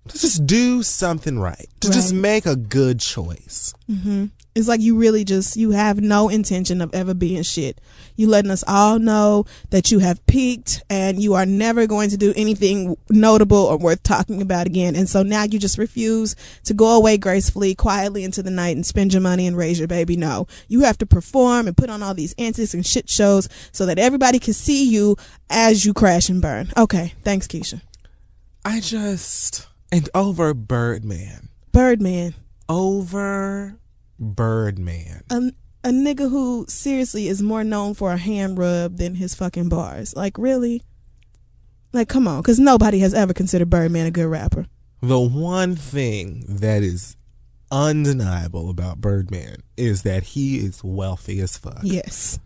[0.08, 1.68] to just do something right?
[1.82, 3.74] To just make a good choice?
[3.90, 4.28] Mm-hmm.
[4.60, 7.80] It's like you really just you have no intention of ever being shit.
[8.18, 12.18] You letting us all know that you have peaked and you are never going to
[12.18, 14.98] do anything notable or worth talking about again.
[14.98, 18.86] And so now you just refuse to go away gracefully, quietly into the night and
[18.86, 20.18] spend your money and raise your baby.
[20.18, 23.86] No, you have to perform and put on all these antics and shit shows so
[23.86, 25.16] that everybody can see you
[25.50, 26.70] as you crash and burn.
[26.76, 27.82] Okay, thanks, Keyshia.
[28.66, 31.48] I just and over Birdman.
[31.72, 32.36] Birdman.
[32.68, 33.80] Over
[34.20, 35.24] Birdman.
[35.30, 35.52] a,
[35.84, 40.16] a nigga who seriously is more known for a hand rub than his fucking bars.
[40.16, 40.84] Like, really?
[41.94, 44.68] Like, come on, because nobody has ever considered Birdman a good rapper.
[45.02, 47.16] The one thing that is
[47.72, 51.80] undeniable about Birdman is that he is wealthy as fuck.
[51.84, 52.38] Yes,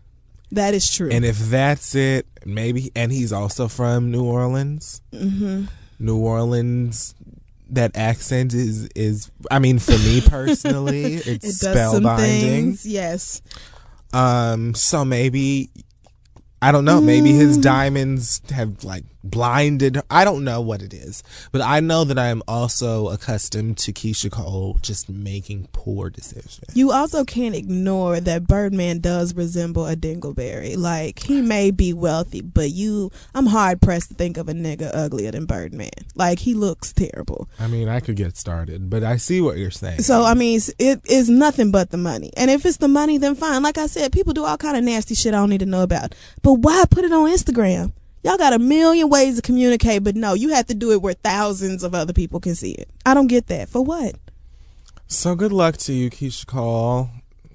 [0.52, 1.10] that is true.
[1.10, 5.02] And if that's it, maybe, and he's also from New Orleans.
[5.12, 5.64] Mm-hmm.
[5.98, 7.14] New Orleans,
[7.70, 9.30] that accent is is.
[9.50, 12.18] I mean, for me personally, it's it spellbinding.
[12.40, 12.86] things.
[12.86, 13.42] Yes.
[14.12, 15.70] Um, so maybe
[16.62, 17.00] I don't know.
[17.00, 17.36] Maybe Mm.
[17.38, 20.00] his diamonds have like blinded.
[20.10, 23.92] I don't know what it is, but I know that I am also accustomed to
[23.92, 26.70] Keyshia Cole just making poor decisions.
[26.74, 30.76] You also can't ignore that Birdman does resemble a dingleberry.
[30.76, 34.90] Like, he may be wealthy, but you, I'm hard pressed to think of a nigga
[34.94, 35.90] uglier than Birdman.
[36.14, 37.48] Like, he looks terrible.
[37.58, 40.00] I mean, I could get started, but I see what you're saying.
[40.00, 42.30] So I mean, it is nothing but the money.
[42.36, 43.62] And if it's the money, then fine.
[43.62, 45.82] Like I said, people do all kind of nasty shit I don't need to know
[45.82, 46.14] about.
[46.42, 47.92] But why put it on Instagram?
[48.24, 51.12] Y'all got a million ways to communicate, but no, you have to do it where
[51.14, 52.88] thousands of other people can see it.
[53.04, 53.68] I don't get that.
[53.68, 54.14] For what?
[55.06, 57.10] So good luck to you, Keyshia Cole,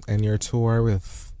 [0.06, 1.32] and your tour with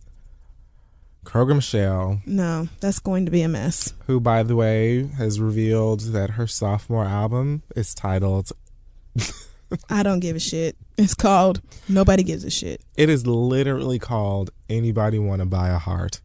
[1.24, 3.94] Kroger Michelle, No, that's going to be a mess.
[4.06, 8.50] who, by the way, has revealed that her sophomore album is titled.
[9.90, 10.76] I don't give a shit.
[10.98, 12.82] It's called Nobody Gives a Shit.
[12.96, 16.20] It is literally called "Anybody Want to Buy a Heart."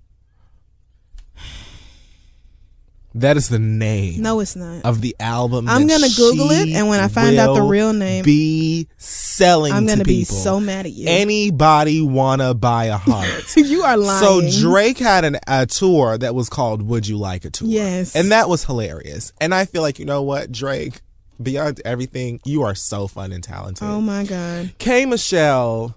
[3.15, 4.21] That is the name.
[4.21, 4.83] No, it's not.
[4.83, 5.69] of the album.
[5.69, 9.71] I'm that gonna Google it, and when I find out the real name, be selling.
[9.71, 10.35] I'm to gonna be people.
[10.35, 11.07] so mad at you.
[11.07, 13.45] Anybody wanna buy a heart?
[13.55, 14.51] you are lying.
[14.51, 18.17] so Drake had an, a tour that was called "Would You Like a Tour?" Yes.
[18.17, 19.31] and that was hilarious.
[19.39, 20.99] And I feel like you know what, Drake,
[21.41, 23.87] beyond everything, you are so fun and talented.
[23.87, 24.73] Oh my god.
[24.77, 25.95] K Michelle,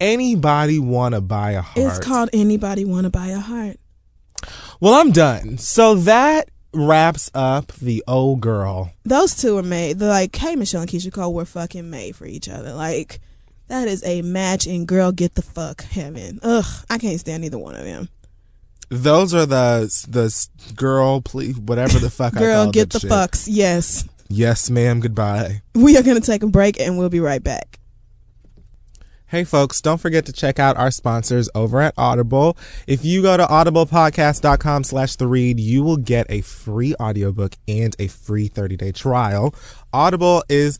[0.00, 1.86] anybody wanna buy a heart?
[1.86, 3.76] It's called Anybody Want to Buy a Heart.
[4.80, 5.58] Well, I'm done.
[5.58, 8.92] So that wraps up the old girl.
[9.04, 9.98] Those two are made.
[9.98, 12.72] They're like, K Michelle and Keyshia Cole were fucking made for each other.
[12.74, 13.20] Like,
[13.68, 16.38] that is a match in girl get the fuck heaven.
[16.42, 18.08] Ugh, I can't stand either one of them.
[18.90, 22.36] Those are the the girl, please, whatever the fuck.
[22.36, 23.10] I Girl get the shit.
[23.10, 23.46] fucks.
[23.50, 24.08] Yes.
[24.28, 25.00] Yes, ma'am.
[25.00, 25.62] Goodbye.
[25.74, 27.78] We are going to take a break and we'll be right back.
[29.30, 32.56] Hey folks, don't forget to check out our sponsors over at Audible.
[32.86, 37.94] If you go to audiblepodcast.com slash the read, you will get a free audiobook and
[37.98, 39.54] a free 30-day trial.
[39.92, 40.78] Audible is,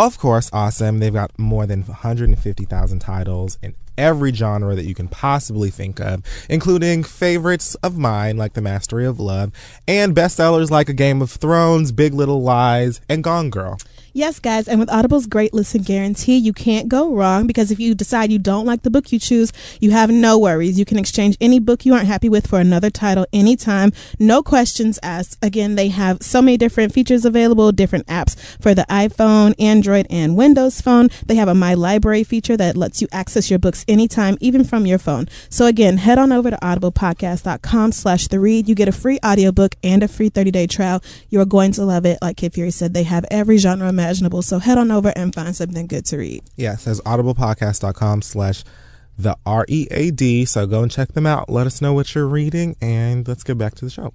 [0.00, 0.98] of course, awesome.
[0.98, 6.24] They've got more than 150,000 titles in every genre that you can possibly think of,
[6.50, 9.52] including favorites of mine like The Mastery of Love
[9.86, 13.78] and bestsellers like A Game of Thrones, Big Little Lies, and Gone Girl.
[14.16, 17.94] Yes, guys, and with Audible's great listen guarantee, you can't go wrong because if you
[17.94, 20.78] decide you don't like the book you choose, you have no worries.
[20.78, 24.98] You can exchange any book you aren't happy with for another title anytime, no questions
[25.02, 25.36] asked.
[25.42, 30.34] Again, they have so many different features available, different apps for the iPhone, Android, and
[30.34, 31.10] Windows phone.
[31.26, 34.86] They have a My Library feature that lets you access your books anytime, even from
[34.86, 35.28] your phone.
[35.50, 38.66] So again, head on over to audiblepodcast.com slash the read.
[38.66, 41.02] You get a free audiobook and a free 30-day trial.
[41.28, 42.16] You're going to love it.
[42.22, 44.42] Like Kid Fury said, they have every genre imaginable.
[44.42, 46.44] So head on over and find something good to read.
[46.56, 48.64] Yeah, it says audiblepodcast.com slash
[49.18, 50.44] the R-E-A-D.
[50.44, 51.48] So go and check them out.
[51.48, 54.12] Let us know what you're reading and let's get back to the show.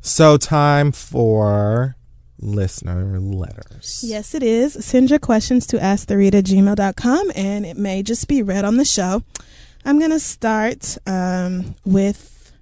[0.00, 1.96] So time for
[2.40, 4.02] listener letters.
[4.04, 4.84] Yes, it is.
[4.84, 8.84] Send your questions to asktheread at gmail.com and it may just be read on the
[8.84, 9.22] show.
[9.84, 12.52] I'm going to start um, with,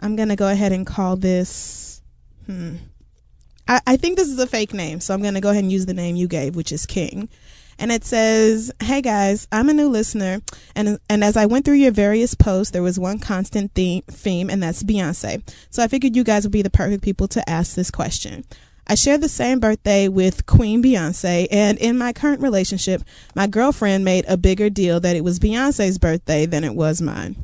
[0.00, 2.00] I'm going to go ahead and call this,
[2.46, 2.76] hmm.
[3.68, 5.72] I, I think this is a fake name, so I'm going to go ahead and
[5.72, 7.28] use the name you gave, which is King.
[7.78, 10.40] And it says, Hey guys, I'm a new listener,
[10.74, 14.48] and and as I went through your various posts, there was one constant theme, theme,
[14.48, 15.42] and that's Beyonce.
[15.70, 18.44] So I figured you guys would be the perfect people to ask this question.
[18.88, 23.02] I share the same birthday with Queen Beyonce, and in my current relationship,
[23.34, 27.36] my girlfriend made a bigger deal that it was Beyonce's birthday than it was mine.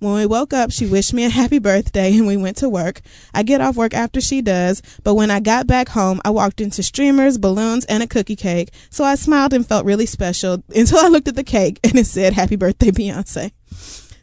[0.00, 3.00] When we woke up, she wished me a happy birthday and we went to work.
[3.34, 6.60] I get off work after she does, but when I got back home, I walked
[6.60, 8.70] into streamers, balloons, and a cookie cake.
[8.90, 12.06] So I smiled and felt really special until I looked at the cake and it
[12.06, 13.50] said, Happy birthday, Beyonce.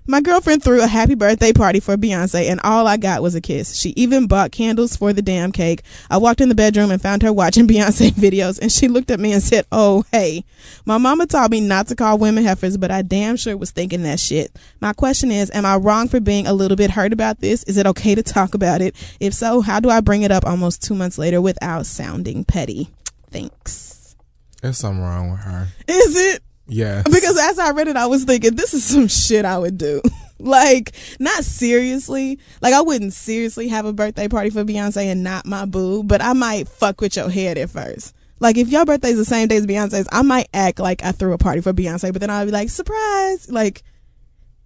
[0.08, 3.42] My girlfriend threw a happy birthday party for Beyonce, and all I got was a
[3.42, 3.76] kiss.
[3.76, 5.82] She even bought candles for the damn cake.
[6.12, 9.20] I walked in the bedroom and found her watching Beyonce videos, and she looked at
[9.20, 10.46] me and said, Oh, hey.
[10.86, 14.04] My mama taught me not to call women heifers, but I damn sure was thinking
[14.04, 14.56] that shit.
[14.80, 17.64] My question is, am I wrong for being a little bit hurt about this?
[17.64, 18.96] Is it okay to talk about it?
[19.20, 22.92] If so, how do I bring it up almost two months later without sounding petty?
[23.32, 24.16] Thanks.
[24.62, 25.68] There's something wrong with her.
[25.88, 26.44] Is it?
[26.68, 27.04] Yes.
[27.04, 30.02] Because as I read it, I was thinking, this is some shit I would do.
[30.40, 32.40] like, not seriously.
[32.62, 36.22] Like, I wouldn't seriously have a birthday party for Beyonce and not my boo, but
[36.22, 38.16] I might fuck with your head at first.
[38.40, 41.34] Like, if your birthday's the same day as Beyonce's, I might act like I threw
[41.34, 43.50] a party for Beyonce, but then I'll be like, surprise.
[43.50, 43.84] Like,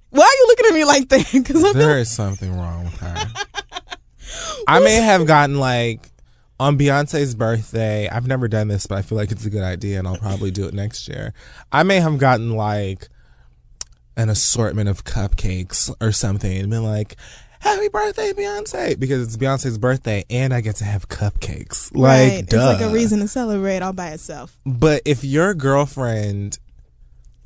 [0.09, 1.29] why are you looking at me like that?
[1.33, 3.27] Because There is something wrong with her.
[4.67, 6.08] I may have gotten like
[6.59, 8.07] on Beyonce's birthday.
[8.09, 10.51] I've never done this, but I feel like it's a good idea, and I'll probably
[10.51, 11.33] do it next year.
[11.71, 13.07] I may have gotten like
[14.17, 17.15] an assortment of cupcakes or something, and been like,
[17.59, 21.95] "Happy birthday, Beyonce!" because it's Beyonce's birthday, and I get to have cupcakes.
[21.95, 22.45] Like, right.
[22.45, 22.71] duh.
[22.71, 24.57] It's like a reason to celebrate all by itself.
[24.65, 26.59] But if your girlfriend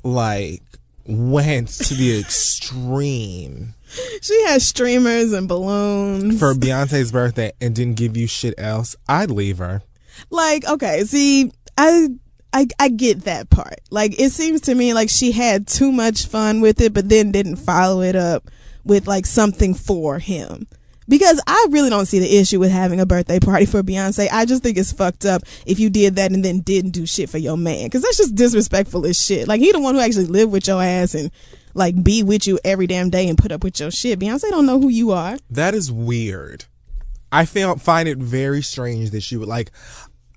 [0.02, 0.62] like
[1.06, 3.74] went to the extreme
[4.22, 6.38] She has streamers and balloons.
[6.38, 9.82] for Beyonce's birthday and didn't give you shit else, I'd leave her.
[10.30, 12.08] like okay see i
[12.54, 13.80] I, I get that part.
[13.90, 17.32] Like, it seems to me like she had too much fun with it, but then
[17.32, 18.48] didn't follow it up
[18.84, 20.68] with like something for him.
[21.08, 24.28] Because I really don't see the issue with having a birthday party for Beyonce.
[24.32, 27.28] I just think it's fucked up if you did that and then didn't do shit
[27.28, 27.90] for your man.
[27.90, 29.48] Cause that's just disrespectful as shit.
[29.48, 31.32] Like, he the one who actually lived with your ass and
[31.74, 34.18] like be with you every damn day and put up with your shit.
[34.18, 35.36] Beyonce don't know who you are.
[35.50, 36.64] That is weird.
[37.30, 39.70] I feel, find it very strange that she would like.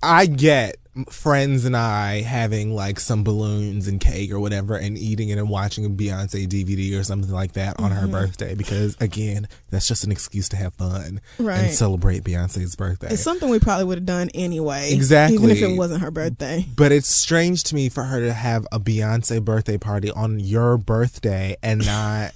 [0.04, 0.78] I get
[1.12, 5.48] friends and I having like some balloons and cake or whatever and eating it and
[5.48, 8.00] watching a Beyonce DVD or something like that on Mm-hmm.
[8.00, 11.58] her birthday because again, that's just an excuse to have fun Right.
[11.66, 13.10] and celebrate Beyonce's birthday.
[13.12, 14.92] It's something we probably would have done anyway.
[14.92, 15.36] Exactly.
[15.38, 16.66] Even if it wasn't her birthday.
[16.76, 20.78] but it's strange to me for her to have a Beyonce birthday party on your
[20.80, 22.34] birthday and not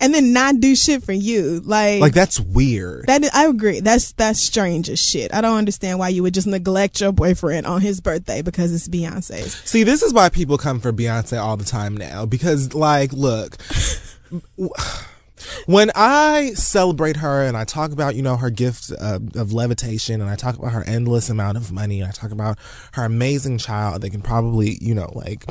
[0.00, 1.60] And then not do shit for you.
[1.64, 3.06] Like, like that's weird.
[3.06, 3.80] That is, I agree.
[3.80, 5.34] That's that's strange as shit.
[5.34, 8.88] I don't understand why you would just neglect your boyfriend on his birthday because it's
[8.88, 9.54] Beyonce's.
[9.68, 13.56] See, this is why people come for Beyonce all the time now because, like, look,
[15.66, 20.20] when I celebrate her and I talk about, you know, her gift uh, of levitation
[20.20, 22.58] and I talk about her endless amount of money and I talk about
[22.92, 25.44] her amazing child that can probably, you know, like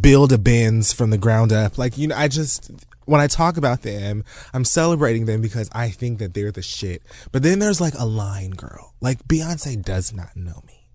[0.00, 1.78] build a Benz from the ground up.
[1.78, 2.70] Like, you know, I just,
[3.04, 7.02] when I talk about them, I'm celebrating them because I think that they're the shit.
[7.30, 8.94] But then there's like a line girl.
[9.00, 10.88] Like Beyonce does not know me.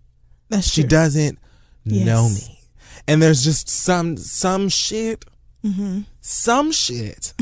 [0.49, 0.84] That's true.
[0.84, 1.39] She doesn't
[1.84, 2.05] Yes.
[2.05, 2.60] know me.
[3.08, 5.24] And there's just some some shit.
[5.64, 6.01] Mm-hmm.
[6.22, 7.34] Some shit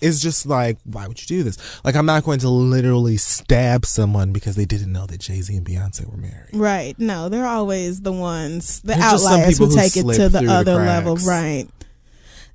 [0.00, 1.80] is just like, why would you do this?
[1.84, 5.54] Like, I'm not going to literally stab someone because they didn't know that Jay Z
[5.56, 6.50] and Beyonce were married.
[6.52, 6.98] Right.
[6.98, 10.52] No, they're always the ones, the There's outliers who take it to the through the
[10.52, 11.16] other level.
[11.16, 11.66] Right.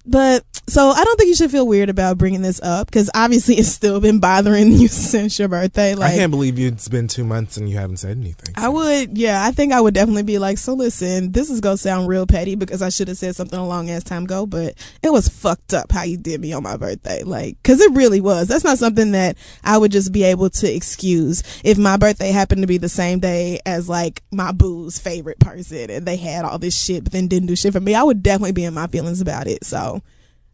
[0.05, 3.55] But so I don't think you should feel weird about bringing this up because obviously
[3.55, 5.95] it's still been bothering you since your birthday.
[5.95, 8.53] Like I can't believe it's been two months and you haven't said anything.
[8.55, 11.77] I would, yeah, I think I would definitely be like, so listen, this is gonna
[11.77, 14.75] sound real petty because I should have said something a long ass time ago, but
[15.03, 17.23] it was fucked up how you did me on my birthday.
[17.23, 18.47] Like, cause it really was.
[18.47, 22.61] That's not something that I would just be able to excuse if my birthday happened
[22.61, 26.59] to be the same day as like my boo's favorite person and they had all
[26.59, 27.95] this shit, but then didn't do shit for me.
[27.95, 29.63] I would definitely be in my feelings about it.
[29.63, 30.01] So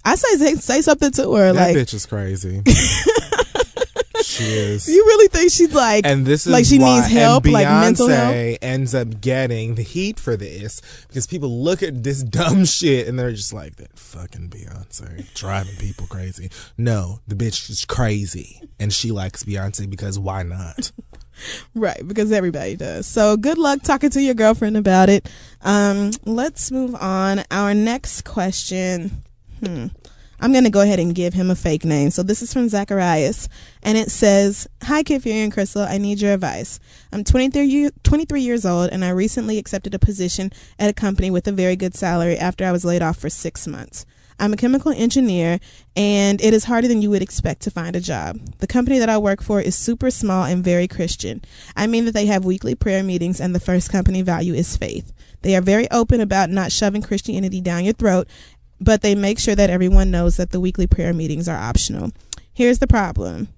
[0.05, 1.51] I say, say, something to her.
[1.51, 2.61] that like, bitch is crazy.
[4.23, 4.87] she is.
[4.87, 8.07] you really think she's like, and this is like she why, needs help, like mental?
[8.07, 13.07] Beyonce ends up getting the heat for this because people look at this dumb shit
[13.07, 16.51] and they're just like that fucking Beyonce driving people crazy.
[16.77, 20.91] No, the bitch is crazy and she likes Beyonce because why not?
[21.73, 23.05] Right, because everybody does.
[23.05, 25.29] So good luck talking to your girlfriend about it.
[25.61, 27.43] Um, let's move on.
[27.51, 29.24] Our next question.
[29.65, 29.87] Hmm.
[30.39, 32.11] I'm going to go ahead and give him a fake name.
[32.11, 33.47] So this is from Zacharias,
[33.81, 35.81] and it says, Hi, Kid Fury and Crystal.
[35.81, 36.79] I need your advice.
[37.11, 41.31] I'm 23, year, 23 years old, and I recently accepted a position at a company
[41.31, 44.05] with a very good salary after I was laid off for six months.
[44.37, 45.59] I'm a chemical engineer,
[45.95, 48.37] and it is harder than you would expect to find a job.
[48.59, 51.41] The company that I work for is super small and very Christian.
[51.77, 55.13] I mean that they have weekly prayer meetings, and the first company value is faith.
[55.41, 58.27] They are very open about not shoving Christianity down your throat,
[58.79, 62.11] but they make sure that everyone knows that the weekly prayer meetings are optional.
[62.53, 63.49] Here's the problem.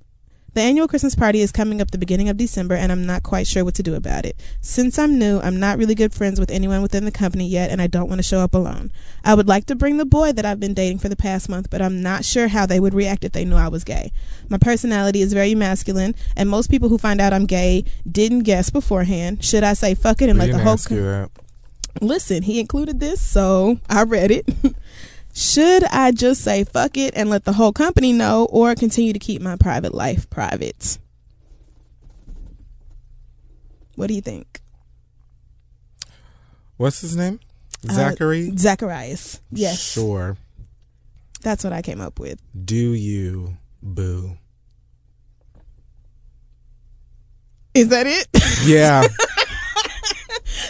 [0.57, 3.45] The annual Christmas party is coming up the beginning of December, and I'm not quite
[3.45, 4.41] sure what to do about it.
[4.59, 7.79] Since I'm new, I'm not really good friends with anyone within the company yet, and
[7.79, 8.91] I don't want to show up alone.
[9.23, 11.69] I would like to bring the boy that I've been dating for the past month,
[11.69, 14.11] but I'm not sure how they would react if they knew I was gay.
[14.49, 18.71] My personality is very masculine, and most people who find out I'm gay didn't guess
[18.71, 19.43] beforehand.
[19.43, 21.29] Should I say fuck it and We let the whole you
[22.01, 24.47] listen, he included this, so I read it.
[25.37, 29.19] Should I just say fuck it and let the whole company know, or continue to
[29.19, 30.97] keep my private life private?
[33.93, 34.61] What do you think?
[36.77, 37.39] What's his name?
[37.87, 38.51] Uh, Zachary?
[38.57, 39.39] Zacharias.
[39.51, 39.79] Yes.
[39.79, 40.37] Sure.
[41.43, 42.41] That's what I came up with.
[42.65, 44.39] Do you boo?
[47.75, 48.27] Is that it?
[48.65, 49.03] Yeah.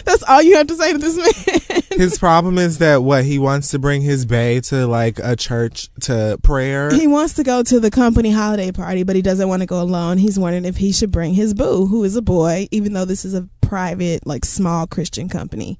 [0.04, 1.82] That's all you have to say to this man.
[1.98, 5.88] his problem is that what he wants to bring his bae to like a church
[6.02, 6.90] to prayer.
[6.90, 9.80] he wants to go to the company holiday party, but he doesn't want to go
[9.80, 10.18] alone.
[10.18, 13.24] He's wondering if he should bring his boo, who is a boy, even though this
[13.24, 15.78] is a private, like small Christian company.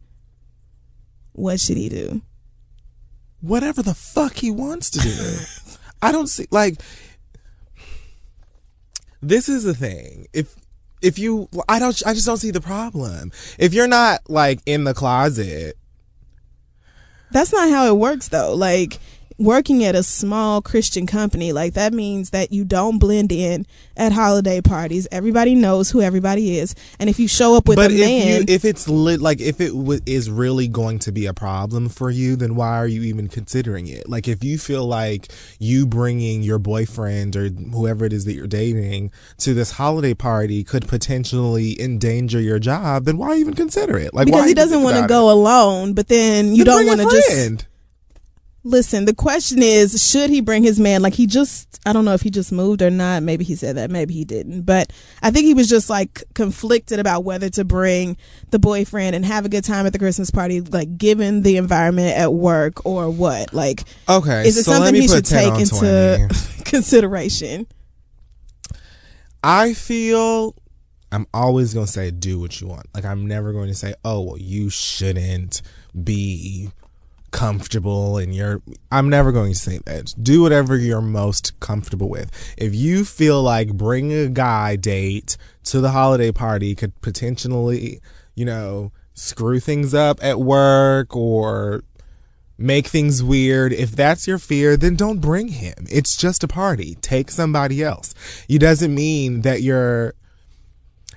[1.32, 2.22] What should he do?
[3.40, 5.36] whatever the fuck he wants to do.
[6.02, 6.80] I don't see like
[9.20, 10.26] this is the thing.
[10.32, 10.54] If
[11.02, 13.32] if you I don't I just don't see the problem.
[13.58, 15.76] If you're not like in the closet,
[17.30, 18.54] That's not how it works though.
[18.54, 18.98] Like
[19.38, 23.66] working at a small Christian company, like that means that you don't blend in
[23.96, 25.06] at holiday parties.
[25.12, 26.74] Everybody knows who everybody is.
[26.98, 29.40] And if you show up with but a if man you if it's lit like
[29.40, 32.86] if it w- is really going to be a problem for you, then why are
[32.86, 34.08] you even considering it?
[34.08, 35.28] Like if you feel like
[35.58, 40.64] you bringing your boyfriend or whoever it is that you're dating to this holiday party
[40.64, 44.12] could potentially endanger your job, then why even consider it?
[44.12, 45.34] Like because he doesn't want to go it?
[45.34, 47.66] alone, but then you Then don't want to just.
[48.64, 51.00] Listen, the question is, should he bring his man?
[51.00, 53.22] Like he just, I don't know if he just moved or not.
[53.22, 54.62] Maybe he said that, maybe he didn't.
[54.62, 54.92] But
[55.22, 58.16] I think he was just like conflicted about whether to bring
[58.50, 62.16] the boyfriend and have a good time at the Christmas party, like given the environment
[62.18, 63.54] at work or what.
[63.54, 66.28] Like, Okay, is it so let something me he should take into
[66.64, 67.66] consideration?
[69.42, 70.54] I feel
[71.12, 72.86] I'm always going to say do what you want.
[72.94, 75.62] Like I'm never going to say, "Oh, well you shouldn't
[76.04, 76.70] be
[77.30, 80.14] comfortable and you're I'm never going to say that.
[80.20, 82.30] Do whatever you're most comfortable with.
[82.56, 88.00] If you feel like bringing a guy date to the holiday party could potentially,
[88.34, 91.82] you know, screw things up at work or
[92.56, 93.72] make things weird.
[93.72, 95.86] If that's your fear, then don't bring him.
[95.90, 96.96] It's just a party.
[96.96, 98.14] Take somebody else.
[98.48, 100.14] It doesn't mean that you're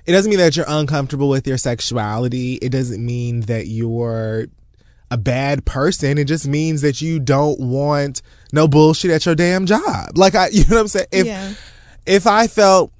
[0.04, 2.54] it doesn't mean that you're uncomfortable with your sexuality.
[2.54, 4.46] It doesn't mean that you're
[5.12, 6.16] a bad person.
[6.16, 10.16] It just means that you don't want no bullshit at your damn job.
[10.22, 11.06] Like I you know what I'm saying?
[11.12, 11.54] If Yeah.
[12.06, 12.92] if I felt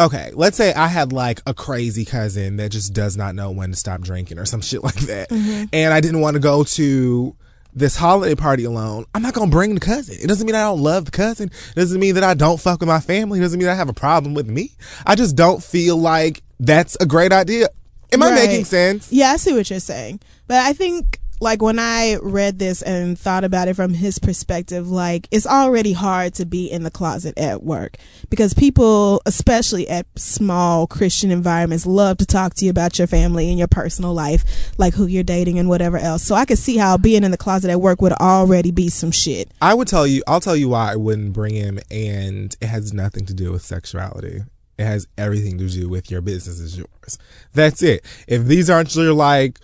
[0.00, 3.70] okay, let's say I had like a crazy cousin that just does not know when
[3.70, 5.64] to stop drinking or some shit like that, mm-hmm.
[5.72, 7.36] and I didn't want to go to
[7.74, 10.16] this holiday party alone, I'm not gonna bring the cousin.
[10.20, 11.50] It doesn't mean I don't love the cousin.
[11.70, 13.38] It doesn't mean that I don't fuck with my family.
[13.38, 14.72] It doesn't mean I have a problem with me.
[15.04, 17.68] I just don't feel like that's a great idea.
[18.12, 19.12] Am I making sense?
[19.12, 20.20] Yeah, I see what you're saying.
[20.46, 24.90] But I think like when I read this and thought about it from his perspective,
[24.90, 27.96] like it's already hard to be in the closet at work
[28.30, 33.48] because people, especially at small Christian environments, love to talk to you about your family
[33.48, 36.22] and your personal life, like who you're dating and whatever else.
[36.22, 39.10] So I could see how being in the closet at work would already be some
[39.10, 39.50] shit.
[39.60, 42.92] I would tell you, I'll tell you why I wouldn't bring him, and it has
[42.92, 44.42] nothing to do with sexuality.
[44.78, 47.18] It has everything to do with your business is yours.
[47.54, 48.04] That's it.
[48.28, 49.58] If these aren't your like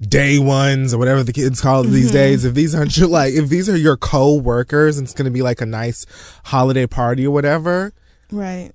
[0.00, 2.14] day ones or whatever the kids call it these mm-hmm.
[2.14, 5.30] days, if these aren't your like, if these are your co-workers and it's going to
[5.30, 6.06] be like a nice
[6.44, 7.92] holiday party or whatever,
[8.30, 8.72] Right.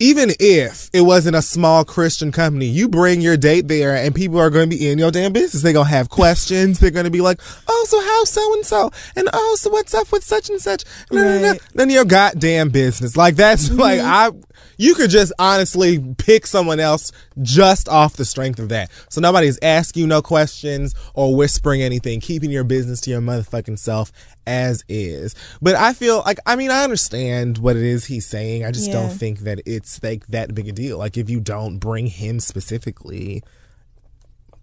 [0.00, 4.38] Even if it wasn't a small Christian company, you bring your date there and people
[4.40, 5.62] are going to be in your damn business.
[5.62, 6.80] They're going to have questions.
[6.80, 8.90] They're going to be like, oh, so how's so and so?
[9.14, 10.84] And oh, so what's up with such and such?
[11.10, 11.60] Right.
[11.74, 13.16] None of your goddamn business.
[13.16, 13.80] Like, that's mm-hmm.
[13.80, 14.30] like, I,
[14.76, 18.90] you could just honestly pick someone else just off the strength of that.
[19.10, 23.78] So nobody's asking you no questions or whispering anything, keeping your business to your motherfucking
[23.78, 24.10] self
[24.46, 25.34] as is.
[25.62, 28.64] But I feel like, I mean, I understand what it is he's saying.
[28.64, 28.94] I just Yeah.
[28.94, 30.98] don't think that it's like that big a deal.
[30.98, 33.42] Like, if you don't bring him specifically,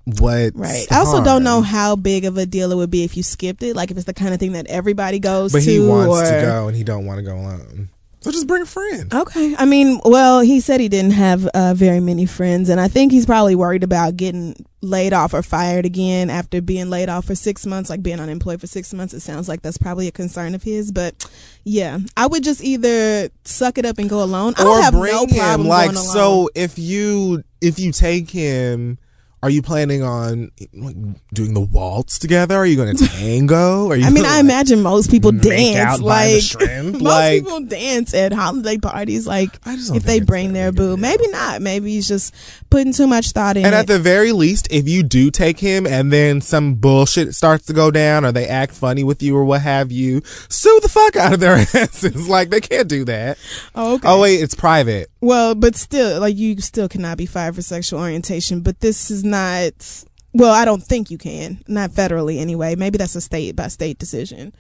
[0.06, 0.54] what?
[0.56, 0.88] Right.
[0.92, 3.62] I also don't know how big of a deal it would be if you skipped
[3.64, 3.76] it.
[3.76, 5.70] Like if it's the kind of thing that everybody goes But to.
[5.70, 6.34] he wants or...
[6.34, 7.90] to go and he don't want to go alone.
[8.22, 9.12] So just bring a friend.
[9.12, 9.56] Okay.
[9.58, 13.12] I mean, well, he said he didn't have uh, very many friends, and I think
[13.12, 17.34] he's probably worried about getting laid off or fired again after being laid off for
[17.34, 19.16] six months, like being unemployed for six months.
[19.16, 20.92] It sounds like that's probably a concern of his.
[20.92, 21.28] But
[21.64, 24.54] yeah, I would just either suck it up and go alone.
[24.58, 26.14] I or have bring no him like going alone.
[26.14, 29.00] so if you if you take him
[29.44, 30.96] are you planning on like,
[31.34, 34.40] doing the waltz together are you going to tango are you I mean, I like,
[34.42, 39.28] imagine most people dance out by the like most Like- people dance at holiday parties.
[39.28, 41.62] Like if they bring their boo, maybe not.
[41.62, 42.34] Maybe he's just
[42.70, 43.78] putting too much thought in and it.
[43.78, 47.74] at the very least if you do take him and then some bullshit starts to
[47.74, 51.16] go down or they act funny with you or what have you sue the fuck
[51.16, 53.38] out of their asses like they can't do that
[53.76, 54.08] oh, okay.
[54.08, 58.00] oh wait it's private Well, but still, like you still cannot be fired for sexual
[58.00, 58.62] orientation.
[58.62, 60.04] But this is not.
[60.34, 61.64] Well, I don't think you can.
[61.68, 62.76] Not federally, anyway.
[62.76, 64.54] Maybe that's a state by state decision.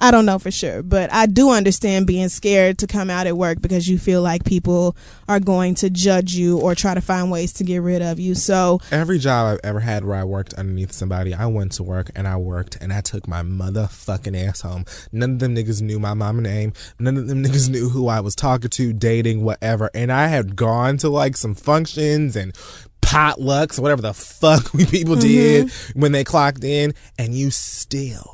[0.00, 3.36] I don't know for sure, but I do understand being scared to come out at
[3.36, 4.96] work because you feel like people
[5.28, 8.34] are going to judge you or try to find ways to get rid of you.
[8.34, 12.10] So, Every job I've ever had where I worked underneath somebody, I went to work
[12.14, 14.84] and I worked and I took my motherfucking ass home.
[15.12, 16.72] None of them niggas knew my mama name.
[16.98, 19.90] None of them niggas knew who I was talking to, dating, whatever.
[19.94, 22.52] And I had gone to like some functions and
[23.00, 25.68] potlucks, whatever the fuck we people mm-hmm.
[25.68, 28.33] did when they clocked in, and you still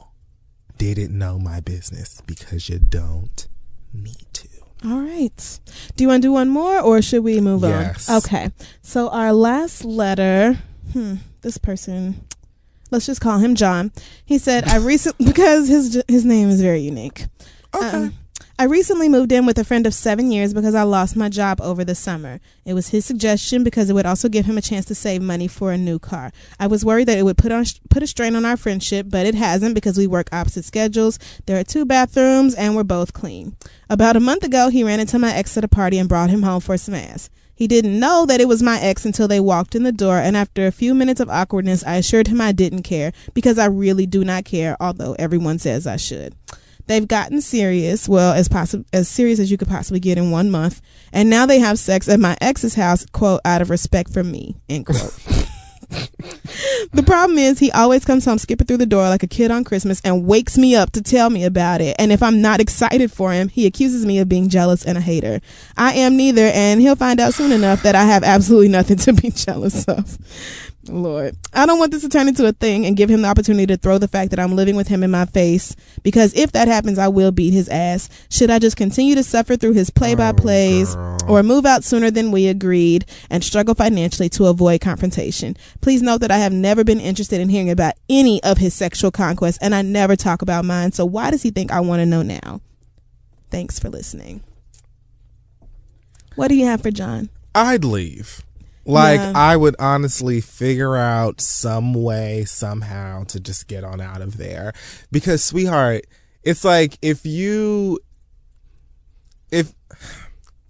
[0.80, 3.46] didn't know my business because you don't
[3.92, 4.48] need to.
[4.84, 5.60] all right.
[5.96, 8.08] Do you want to do one more or should we move Yes.
[8.08, 8.16] on?
[8.18, 8.50] Okay.
[8.82, 10.58] So, our last letter,
[10.92, 12.24] hmm, this person,
[12.90, 13.92] let's just call him John.
[14.24, 17.26] He said, I recently, because his, his name is very unique.
[17.74, 17.86] Okay.
[17.86, 18.14] Um,
[18.60, 21.62] I recently moved in with a friend of seven years because I lost my job
[21.62, 22.40] over the summer.
[22.66, 25.48] It was his suggestion because it would also give him a chance to save money
[25.48, 26.30] for a new car.
[26.58, 29.24] I was worried that it would put on put a strain on our friendship, but
[29.24, 31.18] it hasn't because we work opposite schedules.
[31.46, 33.56] There are two bathrooms and we're both clean.
[33.88, 36.42] About a month ago, he ran into my ex at a party and brought him
[36.42, 37.30] home for some ass.
[37.54, 40.36] He didn't know that it was my ex until they walked in the door, and
[40.36, 44.04] after a few minutes of awkwardness, I assured him I didn't care because I really
[44.04, 46.34] do not care, although everyone says I should.
[46.90, 50.50] They've gotten serious, well, as possible as serious as you could possibly get in one
[50.50, 50.82] month,
[51.12, 54.56] and now they have sex at my ex's house, quote, out of respect for me,
[54.68, 55.14] end quote.
[56.92, 59.62] the problem is he always comes home skipping through the door like a kid on
[59.62, 61.94] Christmas and wakes me up to tell me about it.
[61.96, 65.00] And if I'm not excited for him, he accuses me of being jealous and a
[65.00, 65.40] hater.
[65.76, 69.12] I am neither, and he'll find out soon enough that I have absolutely nothing to
[69.12, 70.18] be jealous of.
[70.88, 71.36] Lord.
[71.52, 73.76] I don't want this to turn into a thing and give him the opportunity to
[73.76, 76.98] throw the fact that I'm living with him in my face because if that happens,
[76.98, 78.08] I will beat his ass.
[78.30, 81.84] Should I just continue to suffer through his play by plays oh, or move out
[81.84, 85.56] sooner than we agreed and struggle financially to avoid confrontation?
[85.82, 89.10] Please note that I have never been interested in hearing about any of his sexual
[89.10, 90.92] conquests and I never talk about mine.
[90.92, 92.62] So why does he think I want to know now?
[93.50, 94.42] Thanks for listening.
[96.36, 97.28] What do you have for John?
[97.54, 98.42] I'd leave.
[98.84, 99.32] Like Yeah.
[99.34, 104.72] I would honestly figure out some way somehow to just get on out of there.
[105.12, 106.06] Because sweetheart,
[106.42, 107.98] it's like if you
[109.50, 109.74] if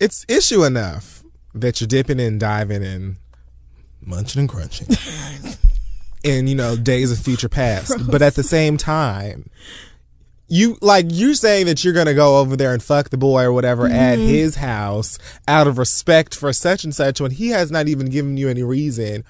[0.00, 1.22] it's issue enough
[1.54, 3.16] that you're dipping and diving and
[4.00, 4.88] munching and crunching.
[6.22, 8.10] in, you know, days of future past.
[8.10, 9.48] But at the same time,
[10.50, 13.52] you like you're saying that you're gonna go over there and fuck the boy or
[13.52, 17.88] whatever at his house out of respect for such and such when he has not
[17.88, 19.24] even given you any reason.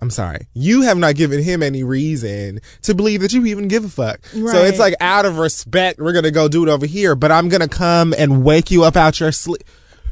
[0.00, 0.48] I'm sorry.
[0.52, 4.26] You have not given him any reason to believe that you even give a fuck.
[4.26, 7.48] So it's like out of respect, we're gonna go do it over here, but I'm
[7.48, 9.62] gonna come and wake you up out your sleep.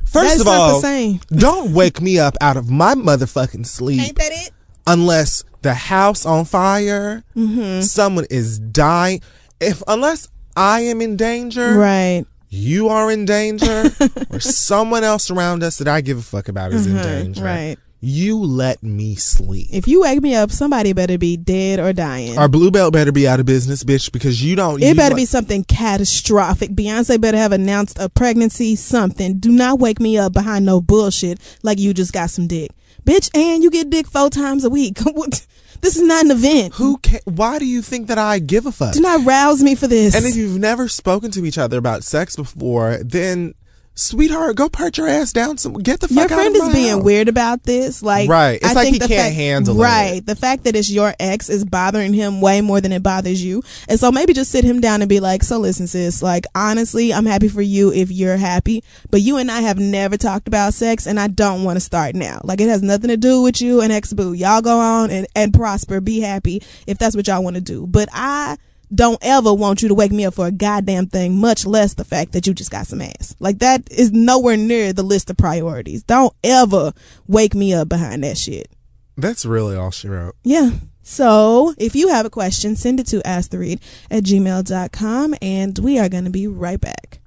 [0.05, 0.81] First That's of all,
[1.39, 4.51] don't wake me up out of my motherfucking sleep Ain't that it?
[4.87, 7.83] unless the house on fire, Mm-hmm.
[7.83, 9.21] someone is dying.
[9.61, 12.25] If unless I am in danger, Right.
[12.49, 13.85] you are in danger,
[14.31, 17.41] or someone else around us that I give a fuck about is in danger.
[17.41, 17.45] Mm-hmm.
[17.45, 17.77] right.
[18.05, 19.69] You let me sleep.
[19.71, 22.37] If you wake me up, somebody better be dead or dying.
[22.37, 24.83] Our blue belt better be out of business, bitch, because you don't.
[24.83, 26.71] it you better like- be something catastrophic.
[26.71, 29.39] Beyonce better have announced a pregnancy, something.
[29.39, 32.73] Do not wake me up behind no bullshit like you just got some dick.
[33.05, 34.99] Bitch, and you get dick four times a week.
[35.83, 36.75] This is not an event.
[36.75, 36.99] Who?
[37.05, 38.95] Ca- why do you think that I give a fuck?
[38.95, 40.15] Do not rouse me for this.
[40.15, 43.55] And if you've never spoken to each other about sex before, then,
[43.95, 45.59] sweetheart, go part your ass down.
[45.59, 47.03] Some get the fuck your out friend of is being house.
[47.03, 48.03] weird about this.
[48.03, 48.55] Like, Right.
[48.55, 49.83] It's I like think he the can't fact- handle it.
[49.85, 50.25] Right.
[50.27, 53.63] The fact that it's your ex is bothering him way more than it bothers you.
[53.89, 57.13] And so maybe just sit him down and be like, so listen, sis, like, honestly,
[57.13, 60.75] I'm happy for you if you're happy, but you and I have never talked about
[60.75, 62.41] sex and I don't want to start now.
[62.45, 64.33] Like, it has nothing to do with you and ex boo.
[64.33, 67.87] Y'all go on and, and prosper, be happy if that's what y'all want to do.
[67.87, 68.57] But I,
[68.95, 72.05] don't ever want you to wake me up for a goddamn thing, much less the
[72.05, 73.35] fact that you just got some ass.
[73.41, 76.03] Like that is nowhere near the list of priorities.
[76.03, 76.93] Don't ever
[77.27, 78.69] wake me up behind that shit.
[79.17, 80.37] That's really all she wrote.
[80.43, 80.71] Yeah.
[81.03, 83.81] So if you have a question, send it to asktheread
[84.11, 87.21] at gmail.com and we are going to be right back.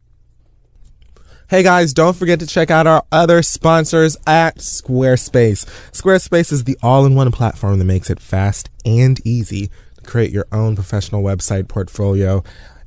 [1.47, 5.66] Hey guys, don't forget to check out our other sponsors at Squarespace.
[5.91, 9.70] Squarespace is the all-in-one platform that makes it fast and easy
[10.06, 12.43] create your own professional website portfolio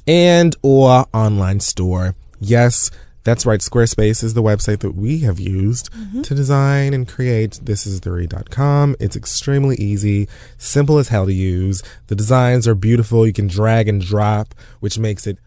[0.06, 2.14] and or online store.
[2.40, 2.90] Yes,
[3.24, 3.60] that's right.
[3.60, 6.22] Squarespace is the website that we have used mm-hmm.
[6.22, 8.96] to design and create thisistheread.com.
[8.98, 11.82] It's extremely easy, simple as hell to use.
[12.06, 13.26] The designs are beautiful.
[13.26, 15.38] You can drag and drop, which makes it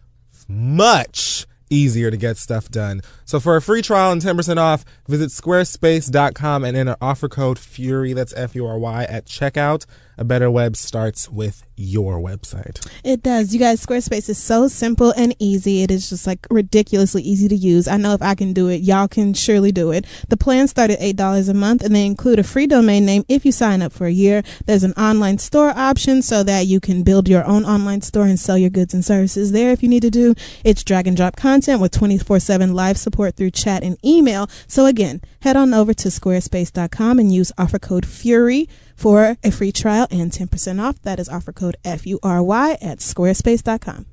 [0.46, 3.00] much easier to get stuff done.
[3.24, 8.12] So for a free trial and 10% off, visit squarespace.com and enter offer code FURY,
[8.12, 9.86] that's F U R Y, at checkout.
[10.18, 12.86] A better web starts with your website.
[13.02, 13.54] It does.
[13.54, 15.82] You guys, Squarespace is so simple and easy.
[15.82, 17.88] It is just like ridiculously easy to use.
[17.88, 20.04] I know if I can do it, y'all can surely do it.
[20.28, 23.46] The plans start at $8 a month and they include a free domain name if
[23.46, 24.42] you sign up for a year.
[24.66, 28.38] There's an online store option so that you can build your own online store and
[28.38, 30.34] sell your goods and services there if you need to do.
[30.62, 34.48] It's drag and drop content with 24 7 live support through chat and email.
[34.66, 39.72] So again, head on over to squarespace.com and use offer code FURY for a free
[39.72, 41.00] trial and 10% off.
[41.02, 44.06] That is offer code F U R Y at squarespace.com.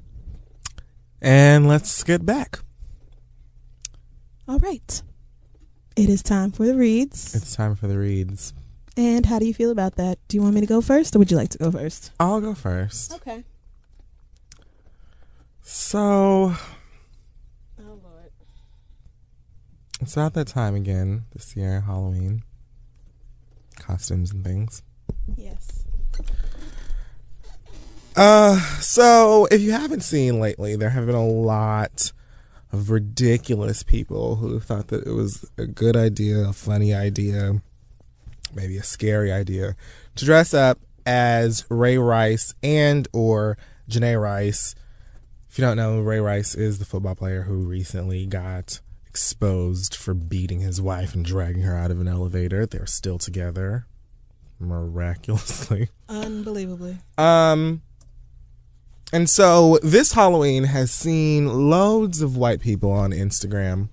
[1.22, 2.60] And let's get back.
[4.48, 5.02] All right.
[5.96, 7.36] It is time for the reads.
[7.36, 8.54] It's time for the reads.
[8.96, 10.18] And how do you feel about that?
[10.28, 12.12] Do you want me to go first or would you like to go first?
[12.20, 13.14] I'll go first.
[13.14, 13.44] Okay.
[15.62, 16.54] So
[17.80, 18.32] Oh, Lord.
[20.02, 22.44] it's about that time again this year, Halloween.
[23.90, 24.84] Costumes and things.
[25.36, 25.88] Yes.
[28.16, 32.12] Uh, so if you haven't seen lately, there have been a lot
[32.72, 37.64] of ridiculous people who thought that it was a good idea, a funny idea,
[38.54, 39.76] maybe a scary idea
[40.14, 40.78] to dress up
[41.08, 43.58] as Ray Rice and or
[43.90, 44.76] Janay Rice.
[45.50, 50.14] If you don't know, Ray Rice is the football player who recently got exposed for
[50.14, 52.66] beating his wife and dragging her out of an elevator.
[52.66, 53.88] They're still together,
[54.60, 55.90] miraculously.
[56.10, 56.98] Unbelievably.
[57.18, 57.82] Um,
[59.12, 63.90] and so this Halloween has seen loads of white people on Instagram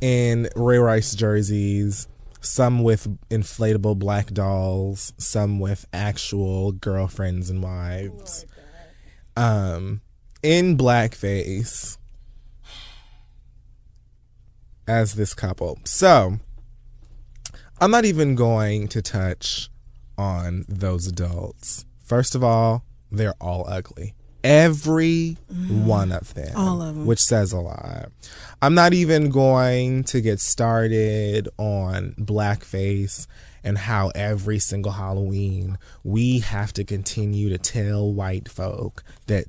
[0.00, 2.08] in Ray Rice jerseys,
[2.40, 8.44] some with inflatable black dolls, some with actual girlfriends and wives.
[9.36, 10.00] um,
[10.42, 11.96] in blackface
[14.86, 15.78] as this couple.
[15.84, 16.38] So,
[17.80, 19.68] I'm not even going to touch
[20.16, 21.84] on those adults.
[22.04, 24.14] First of all, they're all ugly.
[24.44, 25.86] Every mm-hmm.
[25.86, 26.56] one of them.
[26.56, 27.06] All of 'em.
[27.06, 28.10] Which says a lot.
[28.60, 33.26] I'm not even going to get started on blackface
[33.64, 39.44] and how every single Halloween we have to continue to tell white folk that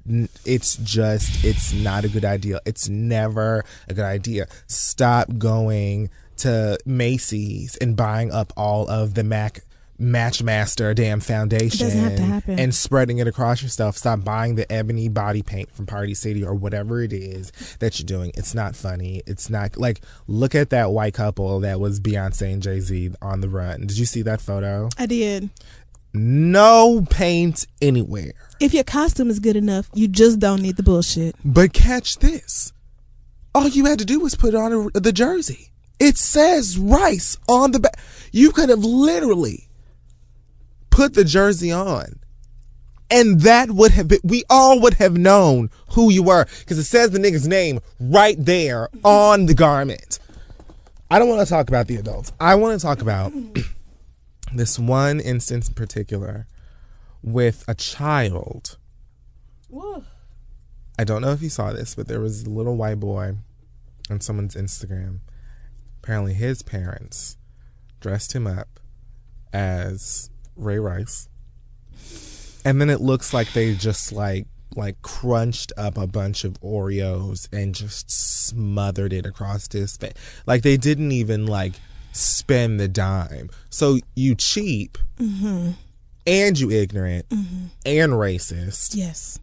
[0.46, 2.60] it's just, it's not a good idea.
[2.66, 4.48] It's never a good idea.
[4.68, 9.62] Stop going to Macy's and buying up all of the Mac
[10.00, 12.60] Matchmaster damn foundation have to happen.
[12.60, 13.96] and spreading it across yourself.
[13.98, 18.06] Stop buying the ebony body paint from Party City or whatever it is that you're
[18.06, 18.32] doing.
[18.36, 19.22] It's not funny.
[19.28, 23.42] It's not like look at that white couple that was Beyonce and Jay Z on
[23.42, 23.82] the run.
[23.82, 24.90] Did you see that photo?
[24.98, 25.50] I did.
[26.14, 28.34] No paint anywhere.
[28.60, 31.36] If your costume is good enough, you just don't need the bullshit.
[31.44, 32.72] But catch this.
[33.56, 35.72] All you had to do was put on a, the jersey.
[36.00, 37.98] It says rice on the back.
[38.32, 39.70] You could have literally
[40.94, 42.20] put the jersey on.
[43.10, 46.84] And that would have been, we all would have known who you were because it
[46.84, 50.20] says the nigga's name right there on the garment.
[51.10, 52.32] I don't want to talk about the adults.
[52.40, 53.34] I want to talk about
[54.54, 56.48] this one instance in particular
[57.24, 58.78] with a child.
[60.98, 63.36] I don't know if you saw this, but there was a little white boy
[64.10, 65.22] on someone's Instagram.
[66.04, 67.38] Apparently, his parents
[68.00, 68.80] dressed him up
[69.52, 71.28] as Ray Rice,
[72.66, 77.48] and then it looks like they just like like crunched up a bunch of Oreos
[77.54, 80.14] and just smothered it across his face.
[80.48, 81.74] Like they didn't even like
[82.12, 83.50] spend the dime.
[83.70, 85.72] So you cheap, mm-hmm.
[86.26, 87.66] and you ignorant, mm-hmm.
[87.86, 89.40] and racist Yes.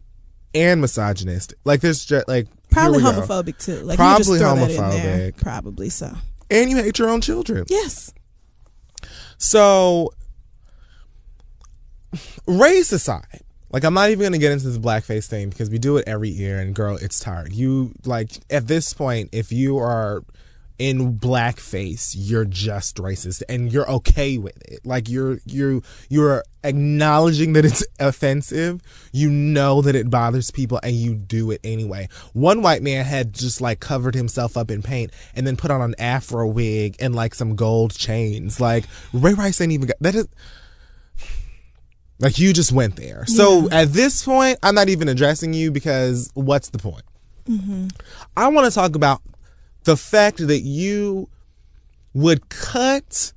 [0.53, 1.53] and misogynist.
[1.63, 3.11] Like there's just like Probably we go.
[3.21, 3.81] homophobic too.
[3.83, 5.31] Like Probably you just throw that in there.
[5.31, 5.37] homophobic.
[5.41, 6.13] Probably so.
[6.49, 7.65] and you hate your own children.
[7.69, 8.13] Yes.
[9.37, 10.11] So,
[12.47, 13.41] race aside,
[13.71, 16.29] like I'm not even gonna get into this blackface thing because we do it every
[16.29, 17.53] year, and girl, it's tired.
[17.53, 20.23] You like at this point, if you are
[20.77, 24.85] in blackface, you're just racist, and you're okay with it.
[24.85, 28.81] Like you're you you're acknowledging that it's offensive.
[29.13, 32.09] You know that it bothers people, and you do it anyway.
[32.33, 35.81] One white man had just like covered himself up in paint and then put on
[35.81, 38.59] an afro wig and like some gold chains.
[38.59, 40.27] Like Ray Rice ain't even got that is.
[42.21, 43.25] Like you just went there.
[43.25, 47.03] So at this point, I'm not even addressing you because what's the point?
[47.45, 47.87] Mm-hmm.
[48.37, 49.21] I want to talk about
[49.85, 51.27] the fact that you
[52.13, 53.33] would cut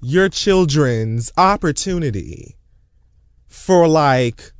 [0.00, 2.54] your children's opportunity
[3.48, 4.52] for like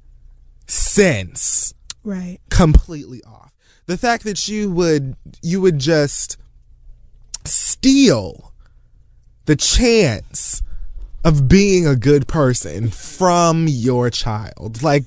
[0.67, 1.73] sense
[2.03, 2.39] Right.
[2.51, 3.55] completely off.
[3.87, 6.37] The fact that you would you would just
[7.45, 8.53] steal
[9.47, 10.63] the chance
[11.29, 14.83] of being a good person from your child.
[14.83, 15.05] Like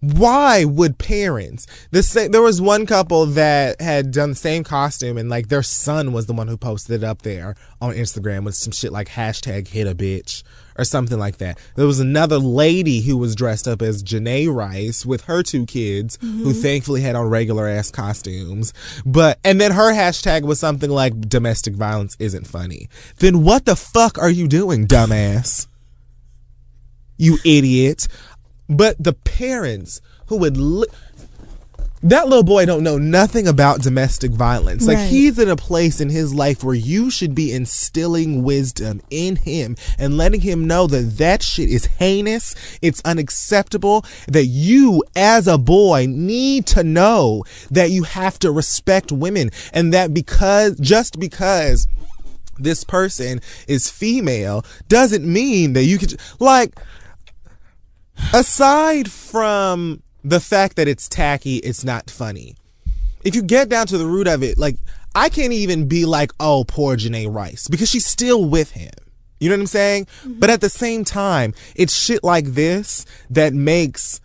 [0.00, 5.16] why would parents the same there was one couple that had done the same costume
[5.16, 8.54] and like their son was the one who posted it up there on instagram with
[8.54, 10.42] some shit like hashtag hit a bitch
[10.78, 11.58] or something like that.
[11.74, 16.18] There was another lady who was dressed up as Janay rice with her two kids
[16.20, 16.50] who mm-hmm.
[16.52, 18.72] thankfully had on regular ass costumes
[19.04, 22.88] but and then her hashtag was something like domestic violence isn't funny.
[23.18, 25.66] Then what the fuck are you doing dumbass?
[27.18, 28.08] You idiot.
[28.68, 30.86] But the parents who would li-
[32.02, 34.86] that little boy don't know nothing about domestic violence.
[34.86, 35.08] Like Right.
[35.10, 39.76] he's in a place in his life where you should be instilling wisdom in him
[39.98, 45.58] and letting him know that that shit is heinous, it's unacceptable, that you as a
[45.58, 51.88] boy need to know that you have to respect women and that because just because
[52.58, 56.78] this person is female doesn't mean that you could like
[58.32, 62.56] aside from the fact that it's tacky, it's not funny.
[63.24, 64.76] If you get down to the root of it, like
[65.14, 68.92] I can't even be like, oh, poor Janay Rice, because she's still with him.
[69.40, 70.06] You know what I'm saying?
[70.06, 70.40] Mm-hmm.
[70.40, 74.20] But at the same time, it's shit like this that makes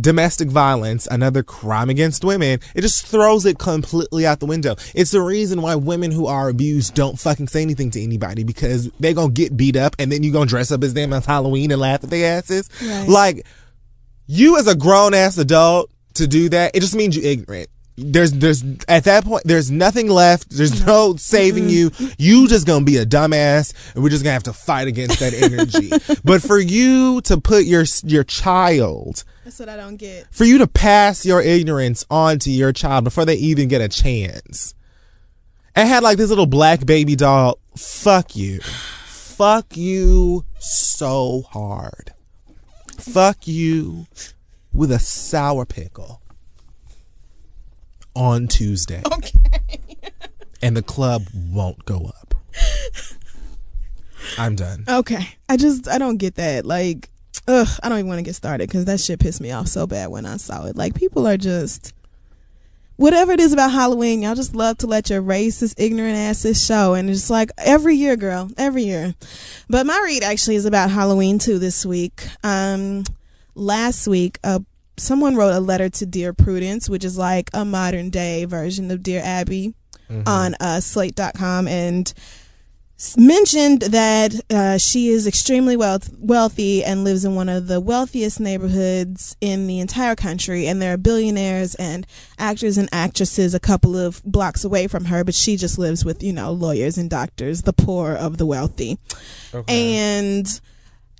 [0.00, 4.76] domestic violence, another crime against women, it just throws it completely out the window.
[4.94, 8.90] It's the reason why women who are abused don't fucking say anything to anybody because
[9.00, 11.70] they gonna get beat up and then you gonna dress up as them as Halloween
[11.70, 12.68] and laugh at their asses.
[12.82, 13.08] Right.
[13.08, 13.46] Like,
[14.26, 17.70] you as a grown ass adult to do that, it just means you ignorant.
[18.00, 20.50] There's there's at that point there's nothing left.
[20.50, 21.90] There's no saving you.
[22.16, 25.34] You just gonna be a dumbass, and we're just gonna have to fight against that
[25.34, 25.90] energy.
[26.24, 30.26] but for you to put your your child, That's what I don't get.
[30.30, 33.88] for you to pass your ignorance on to your child before they even get a
[33.88, 34.74] chance,
[35.74, 37.58] and had like this little black baby doll.
[37.76, 42.12] Fuck you, fuck you so hard.
[42.96, 44.06] Fuck you
[44.72, 46.20] with a sour pickle
[48.18, 49.00] on Tuesday.
[49.06, 49.38] Okay.
[50.60, 52.34] And the club won't go up.
[54.36, 54.84] I'm done.
[54.88, 55.28] Okay.
[55.48, 56.66] I just I don't get that.
[56.66, 57.08] Like,
[57.46, 59.86] ugh, I don't even want to get started because that shit pissed me off so
[59.86, 60.76] bad when I saw it.
[60.76, 61.94] Like, people are just
[62.96, 66.94] whatever it is about Halloween, y'all just love to let your racist, ignorant asses show.
[66.94, 69.14] And it's like every year, girl, every year.
[69.70, 72.26] But my read actually is about Halloween too this week.
[72.42, 73.04] Um,
[73.54, 74.58] last week, uh,
[74.98, 79.02] someone wrote a letter to Dear Prudence, which is like a modern day version of
[79.02, 79.74] Dear Abby
[80.26, 81.68] on uh, slate.com.
[81.68, 82.12] And
[83.16, 88.40] mentioned that uh, she is extremely wealth- wealthy and lives in one of the wealthiest
[88.40, 90.66] neighborhoods in the entire country.
[90.66, 92.06] And there are billionaires and
[92.38, 96.24] actors and actresses a couple of blocks away from her, but she just lives with,
[96.24, 98.98] you know, lawyers and doctors, the poor of the wealthy.
[99.68, 100.60] And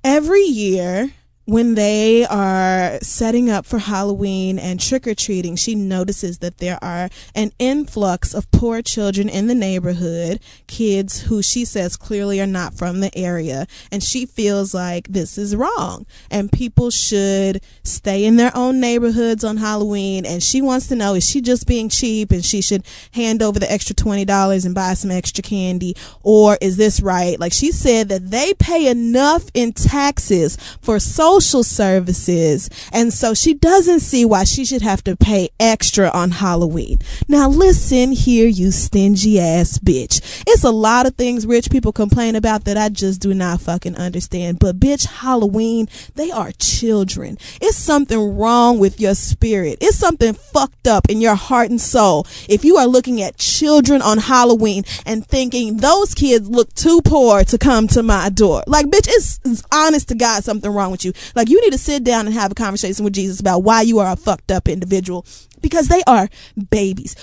[0.03, 1.13] every year,
[1.49, 6.79] when they are setting up for Halloween and trick or treating, she notices that there
[6.85, 12.47] are an influx of poor children in the neighborhood, kids who she says clearly are
[12.47, 13.67] not from the area.
[13.91, 19.43] And she feels like this is wrong and people should stay in their own neighborhoods
[19.43, 20.27] on Halloween.
[20.27, 23.59] And she wants to know is she just being cheap and she should hand over
[23.59, 25.97] the extra $20 and buy some extra candy?
[26.23, 27.41] Or is this right?
[27.41, 31.01] Like she said that they pay enough in taxes for
[31.41, 32.69] social services.
[32.93, 36.99] And so she doesn't see why she should have to pay extra on Halloween.
[37.29, 40.43] Now listen here, you stingy ass bitch.
[40.49, 43.97] It's a lot of things rich people complain about that I just do not fucking
[43.97, 44.59] understand.
[44.59, 47.39] But bitch, Halloween, they are children.
[47.61, 49.79] It's something wrong with your spirit.
[49.81, 52.27] It's something fucked up in your heart and soul.
[52.49, 57.45] If you are looking at children on Halloween and thinking those kids look too poor
[57.45, 58.65] to come to my door.
[58.67, 61.13] Like, bitch, it's, it's honest to God something wrong with you.
[61.35, 63.99] Like, you need to sit down and have a conversation with Jesus about why you
[63.99, 65.27] are a fucked up individual
[65.61, 66.29] because they are
[66.71, 67.17] babies.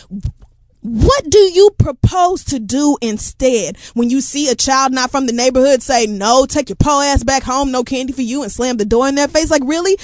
[0.81, 5.33] What do you propose to do instead when you see a child not from the
[5.33, 8.77] neighborhood say, no, take your po ass back home, no candy for you, and slam
[8.77, 9.49] the door in their face?
[9.49, 9.97] Like, really?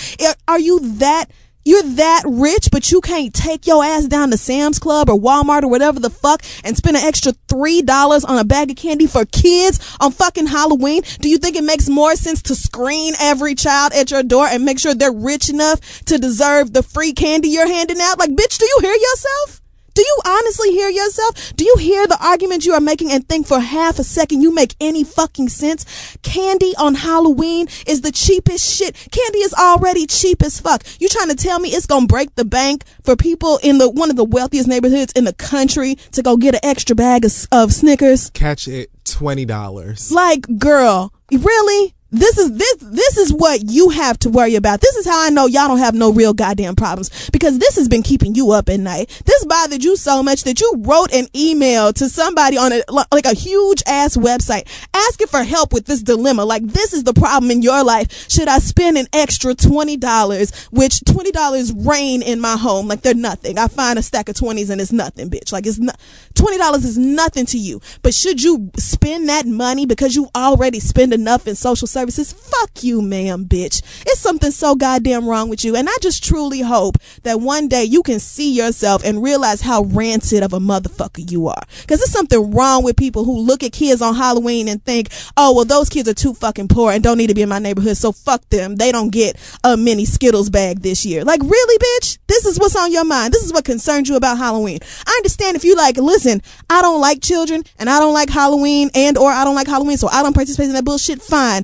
[0.47, 1.25] Are you that,
[1.63, 5.63] you're that rich, but you can't take your ass down to Sam's Club or Walmart
[5.63, 9.25] or whatever the fuck and spend an extra $3 on a bag of candy for
[9.25, 11.03] kids on fucking Halloween?
[11.19, 14.65] Do you think it makes more sense to screen every child at your door and
[14.65, 18.19] make sure they're rich enough to deserve the free candy you're handing out?
[18.19, 19.60] Like, bitch, do you hear yourself?
[20.01, 21.55] Do you honestly hear yourself?
[21.55, 24.51] Do you hear the argument you are making and think for half a second you
[24.51, 26.17] make any fucking sense?
[26.23, 28.95] Candy on Halloween is the cheapest shit.
[29.11, 30.81] Candy is already cheap as fuck.
[30.99, 34.09] You trying to tell me it's gonna break the bank for people in the one
[34.09, 37.71] of the wealthiest neighborhoods in the country to go get an extra bag of, of
[37.71, 38.31] Snickers?
[38.31, 40.11] Catch it twenty dollars.
[40.11, 41.93] Like, girl, really?
[42.11, 44.81] This is this this is what you have to worry about.
[44.81, 47.87] This is how I know y'all don't have no real goddamn problems because this has
[47.87, 49.21] been keeping you up at night.
[49.25, 52.81] This bothered you so much that you wrote an email to somebody on a
[53.11, 56.43] like a huge ass website asking for help with this dilemma.
[56.43, 58.29] Like this is the problem in your life.
[58.29, 63.03] Should I spend an extra twenty dollars, which twenty dollars rain in my home like
[63.03, 63.57] they're nothing.
[63.57, 65.53] I find a stack of twenties and it's nothing, bitch.
[65.53, 65.97] Like it's not
[66.33, 67.79] twenty dollars is nothing to you.
[68.01, 71.87] But should you spend that money because you already spend enough in social?
[72.09, 73.81] Fuck you, ma'am, bitch.
[74.05, 75.75] It's something so goddamn wrong with you.
[75.75, 79.83] And I just truly hope that one day you can see yourself and realize how
[79.83, 81.61] rancid of a motherfucker you are.
[81.87, 85.53] Cause there's something wrong with people who look at kids on Halloween and think, oh,
[85.53, 87.97] well, those kids are too fucking poor and don't need to be in my neighborhood.
[87.97, 88.75] So fuck them.
[88.75, 91.23] They don't get a mini Skittles bag this year.
[91.23, 92.17] Like, really, bitch?
[92.27, 93.33] This is what's on your mind.
[93.33, 94.79] This is what concerns you about Halloween.
[95.05, 98.89] I understand if you like, listen, I don't like children and I don't like Halloween
[98.95, 101.21] and or I don't like Halloween, so I don't participate in that bullshit.
[101.21, 101.63] Fine.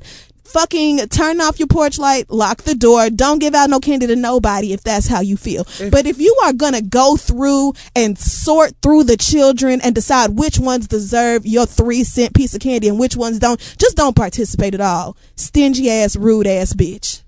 [0.52, 4.16] Fucking turn off your porch light, lock the door, don't give out no candy to
[4.16, 5.66] nobody if that's how you feel.
[5.90, 10.58] but if you are gonna go through and sort through the children and decide which
[10.58, 14.74] ones deserve your three cent piece of candy and which ones don't, just don't participate
[14.74, 15.16] at all.
[15.36, 17.22] Stingy ass, rude ass bitch.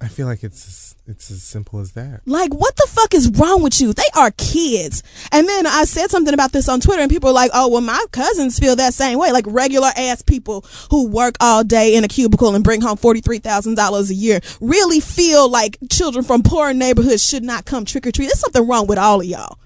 [0.00, 2.20] I feel like it's it's as simple as that.
[2.26, 3.92] Like, what the fuck is wrong with you?
[3.92, 5.02] They are kids.
[5.32, 7.80] And then I said something about this on Twitter, and people are like, oh, well,
[7.80, 9.32] my cousins feel that same way.
[9.32, 14.10] Like, regular ass people who work all day in a cubicle and bring home $43,000
[14.10, 18.26] a year really feel like children from poor neighborhoods should not come trick or treat.
[18.26, 19.58] There's something wrong with all of y'all.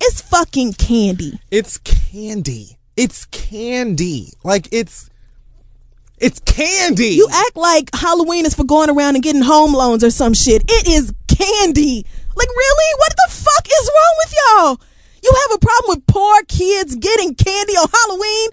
[0.00, 1.40] It's fucking candy.
[1.50, 2.78] It's candy.
[2.96, 4.32] It's candy.
[4.44, 5.09] Like it's
[6.20, 7.08] it's candy.
[7.08, 10.62] You act like Halloween is for going around and getting home loans or some shit.
[10.68, 12.04] It is candy.
[12.36, 12.94] Like really?
[12.98, 14.80] What the fuck is wrong with y'all?
[15.22, 18.48] You have a problem with poor kids getting candy on Halloween?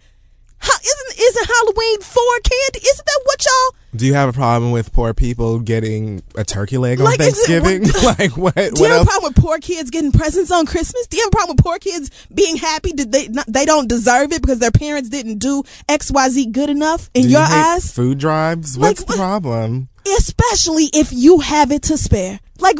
[0.60, 2.80] How, isn't isn't Halloween for candy?
[2.88, 3.76] Isn't that what y'all?
[3.96, 7.28] Do you have a problem with poor people getting a turkey leg on Like, is
[7.50, 8.04] it- Thanksgiving?
[8.04, 8.56] like what?
[8.56, 11.08] Do you what have a problem with poor kids getting presents on Christmas?
[11.08, 13.88] Do you have a problem with poor kids being happy that they not, they don't
[13.88, 17.38] deserve it because their parents didn't do X Y Z good enough in Do you
[17.38, 17.92] your hate eyes?
[17.94, 18.78] Food drives.
[18.78, 19.90] Like, What's the what- problem?
[20.18, 22.40] Especially if you have it to spare.
[22.60, 22.78] Like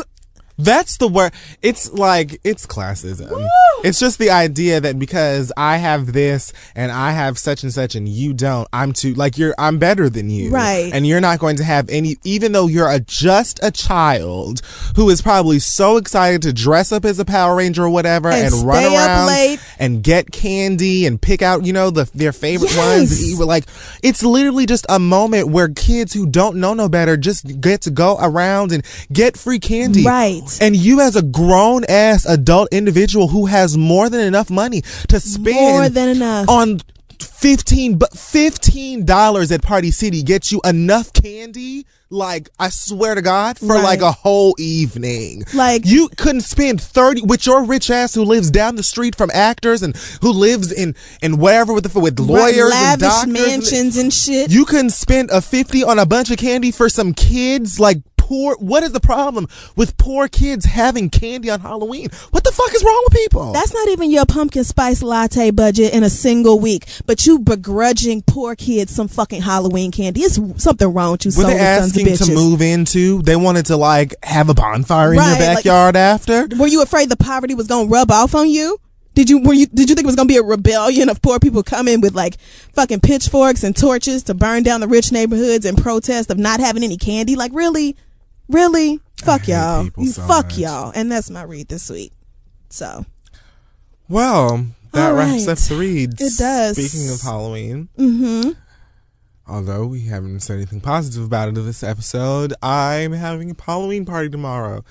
[0.58, 1.34] That's the word.
[1.62, 3.30] It's like it's classism.
[3.84, 7.96] It's just the idea that because I have this and I have such and such
[7.96, 9.54] and you don't, I'm too like you're.
[9.58, 10.92] I'm better than you, Right.
[10.94, 14.62] And you're not going to have any, even though you're a, just a child
[14.96, 18.54] who is probably so excited to dress up as a Power Ranger or whatever And
[18.54, 22.78] and, run around and get candy and pick out, you know, the their favorite Yes.
[22.78, 23.12] ones.
[23.22, 23.46] And eat.
[23.46, 23.66] Like
[24.04, 27.92] it's literally just a moment where kids who don't know no better just get to
[27.92, 30.42] go around and get free candy, Right.
[30.62, 35.20] and you, as a grown ass adult individual who has more than enough money to
[35.20, 36.48] spend More than enough.
[36.48, 36.80] on
[37.20, 41.86] fifteen, but fifteen dollars at Party City gets you enough candy.
[42.10, 43.84] Like I swear to God, for Right.
[43.84, 45.44] like a whole evening.
[45.54, 49.30] Like- you couldn't spend thirty with your rich ass who lives down the street from
[49.34, 53.24] actors and who lives in and wherever with the with lawyers and lavish doctors.
[53.24, 54.50] and- mansions and shit.
[54.52, 58.56] you couldn't spend a 50 on a bunch of candy for some kids like poor
[58.58, 62.84] what is the problem with poor kids having candy on halloween what the fuck is
[62.84, 66.86] wrong with people That's not even your pumpkin spice latte budget in a single week,
[67.06, 70.22] but you begrudging poor kids some fucking Halloween candy.
[70.22, 74.14] It's something wrong with you, were they asking to move into they wanted to like
[74.24, 77.68] have a bonfire in Right, your like- backyard after Were you afraid the poverty was
[77.68, 78.78] gonna rub off on you?
[79.14, 81.40] Did you were you did you think it was gonna be a rebellion of poor
[81.40, 82.38] people coming with like
[82.74, 86.84] fucking pitchforks and torches to burn down the rich neighborhoods in protest of not having
[86.84, 87.36] any candy?
[87.36, 87.96] Like really,
[88.50, 90.58] really, fuck y'all, so fuck much.
[90.58, 92.12] y'all, and that's my read this week.
[92.70, 93.06] So
[94.10, 96.78] well that wraps up the reads It does.
[96.78, 98.52] speaking of halloween mm-hmm
[99.46, 104.06] although we haven't said anything positive about it in this episode i'm having a halloween
[104.06, 104.84] party tomorrow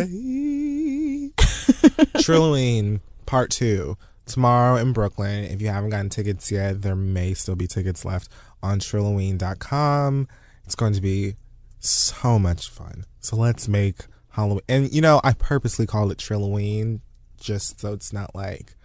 [0.00, 1.30] Yay!
[2.16, 3.96] Trilloween Part 2
[4.26, 5.44] tomorrow in Brooklyn.
[5.44, 8.28] If you haven't gotten tickets yet, there may still be tickets left
[8.62, 10.28] on Trilloween.com.
[10.70, 11.34] It's going to be
[11.80, 13.04] so much fun.
[13.18, 14.60] So let's make Halloween.
[14.68, 17.00] And you know, I purposely call it Trilloween
[17.40, 18.76] just so it's not like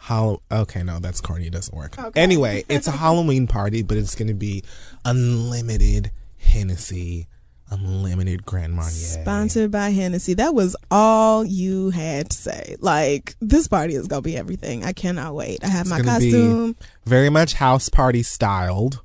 [0.00, 0.42] Hallow.
[0.50, 1.46] Okay, no, that's corny.
[1.46, 1.94] It doesn't work.
[2.16, 4.64] Anyway, it's a Halloween party, but it's going to be
[5.04, 7.28] unlimited Hennessy,
[7.70, 8.90] unlimited Grand Marnier.
[8.90, 10.34] Sponsored by Hennessy.
[10.34, 12.74] That was all you had to say.
[12.80, 14.82] Like this party is gonna be everything.
[14.84, 15.62] I cannot wait.
[15.62, 16.74] I have It's my costume.
[17.06, 19.02] very much house party styled.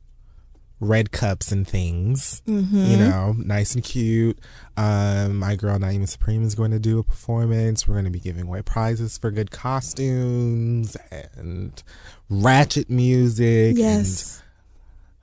[0.81, 2.85] Red cups and things, Mm-hmm.
[2.85, 4.37] you know, nice and cute.
[4.77, 7.87] Um, my girl Naima Supreme is going to do a performance.
[7.87, 10.97] We're going to be giving away prizes for good costumes
[11.37, 11.81] and
[12.29, 14.37] ratchet music Yes.
[14.37, 14.44] and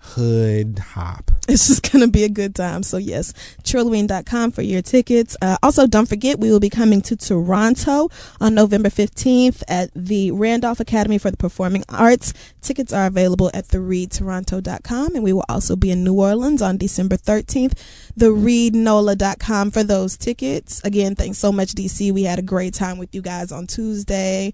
[0.03, 1.31] hood hop.
[1.49, 2.83] It's just gonna be a good time.
[2.83, 3.33] So yes,
[3.63, 5.37] Trilloween.com for your tickets.
[5.41, 8.09] Uh, also, don't forget we will be coming to Toronto
[8.41, 12.33] on November fifteenth at the Randolph Academy for the Performing Arts.
[12.61, 17.17] Tickets are available at thereadtoronto.com, and we will also be in New Orleans on December
[17.17, 17.75] thirteenth.
[18.19, 20.81] TheReadNola.com for those tickets.
[20.85, 22.13] Again, thanks so much, DC.
[22.13, 24.53] We had a great time with you guys on Tuesday.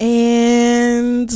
[0.00, 1.30] And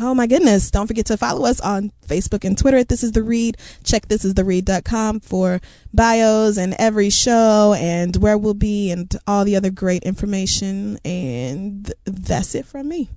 [0.00, 3.12] oh my goodness, don't forget to follow us on Facebook and Twitter at This Is
[3.12, 3.56] The Read.
[3.84, 5.60] Check thisistheread.com for
[5.92, 10.98] bios and every show and where we'll be and all the other great information.
[11.04, 13.10] And that's it from me.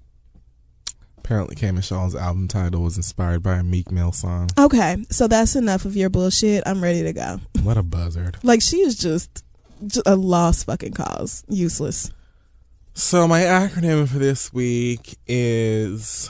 [1.18, 1.72] Apparently, K.
[1.72, 4.48] Michelle's album title was inspired by a Meek Mill song.
[4.60, 6.62] Okay, so that's enough of your bullshit.
[6.68, 7.40] I'm ready to go.
[7.64, 8.38] What a buzzard.
[8.44, 9.44] Like, she is just,
[9.88, 11.44] just a lost fucking cause.
[11.50, 12.12] Useless.
[12.94, 16.30] So my acronym for this week is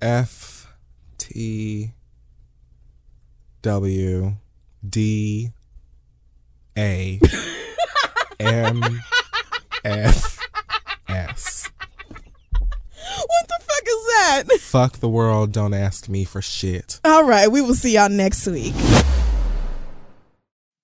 [0.00, 0.68] F
[1.16, 1.92] T
[3.62, 4.36] W
[4.86, 5.50] D
[6.76, 7.20] A
[8.38, 8.82] M
[9.84, 10.38] F
[11.08, 11.70] S.
[13.26, 14.44] What the fuck is that?
[14.60, 17.00] Fuck the world, don't ask me for shit.
[17.02, 18.74] All right, we will see y'all next week.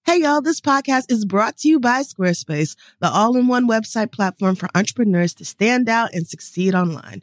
[0.04, 4.68] Hey y'all, this podcast is brought to you by Squarespace, the all-in-one website platform for
[4.74, 7.22] entrepreneurs to stand out and succeed online.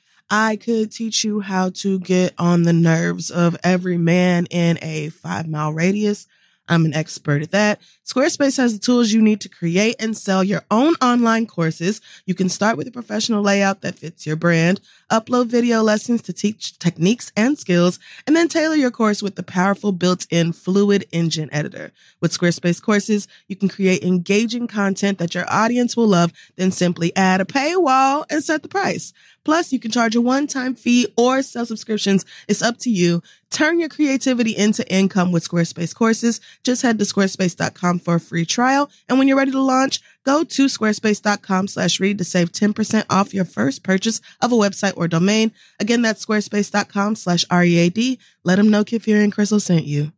[0.31, 5.09] I could teach you how to get on the nerves of every man in a
[5.09, 6.25] five mile radius
[6.71, 7.81] I'm an expert at that.
[8.05, 11.99] Squarespace has the tools you need to create and sell your own online courses.
[12.25, 14.79] You can start with a professional layout that fits your brand,
[15.11, 19.43] upload video lessons to teach techniques and skills, and then tailor your course with the
[19.43, 21.91] powerful built-in Fluid Engine editor.
[22.21, 27.15] With Squarespace courses, you can create engaging content that your audience will love, then simply
[27.15, 29.13] add a paywall and set the price.
[29.43, 32.25] Plus, you can charge a one-time fee or sell subscriptions.
[32.47, 33.23] It's up to you.
[33.49, 36.39] Turn your creativity into income with Squarespace courses.
[36.63, 38.89] Just head to squarespace.com for a free trial.
[39.09, 43.33] And when you're ready to launch, go to squarespace.com slash read to save 10% off
[43.33, 45.51] your first purchase of a website or domain.
[45.79, 48.19] Again, that's squarespace.com slash READ.
[48.43, 50.11] Let them know Kid Fury and Crissle sent you.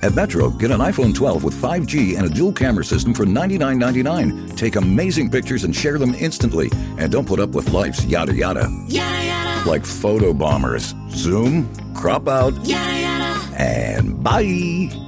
[0.00, 4.56] At Metro, get an iPhone 12 with 5G and a dual camera system for $99.99.
[4.56, 6.70] Take amazing pictures and share them instantly.
[6.98, 8.68] And don't put up with life's yada yada.
[8.86, 9.68] Yada yada.
[9.68, 10.94] Like photo bombers.
[11.10, 13.56] Zoom, crop out, yada yada.
[13.60, 15.07] And bye.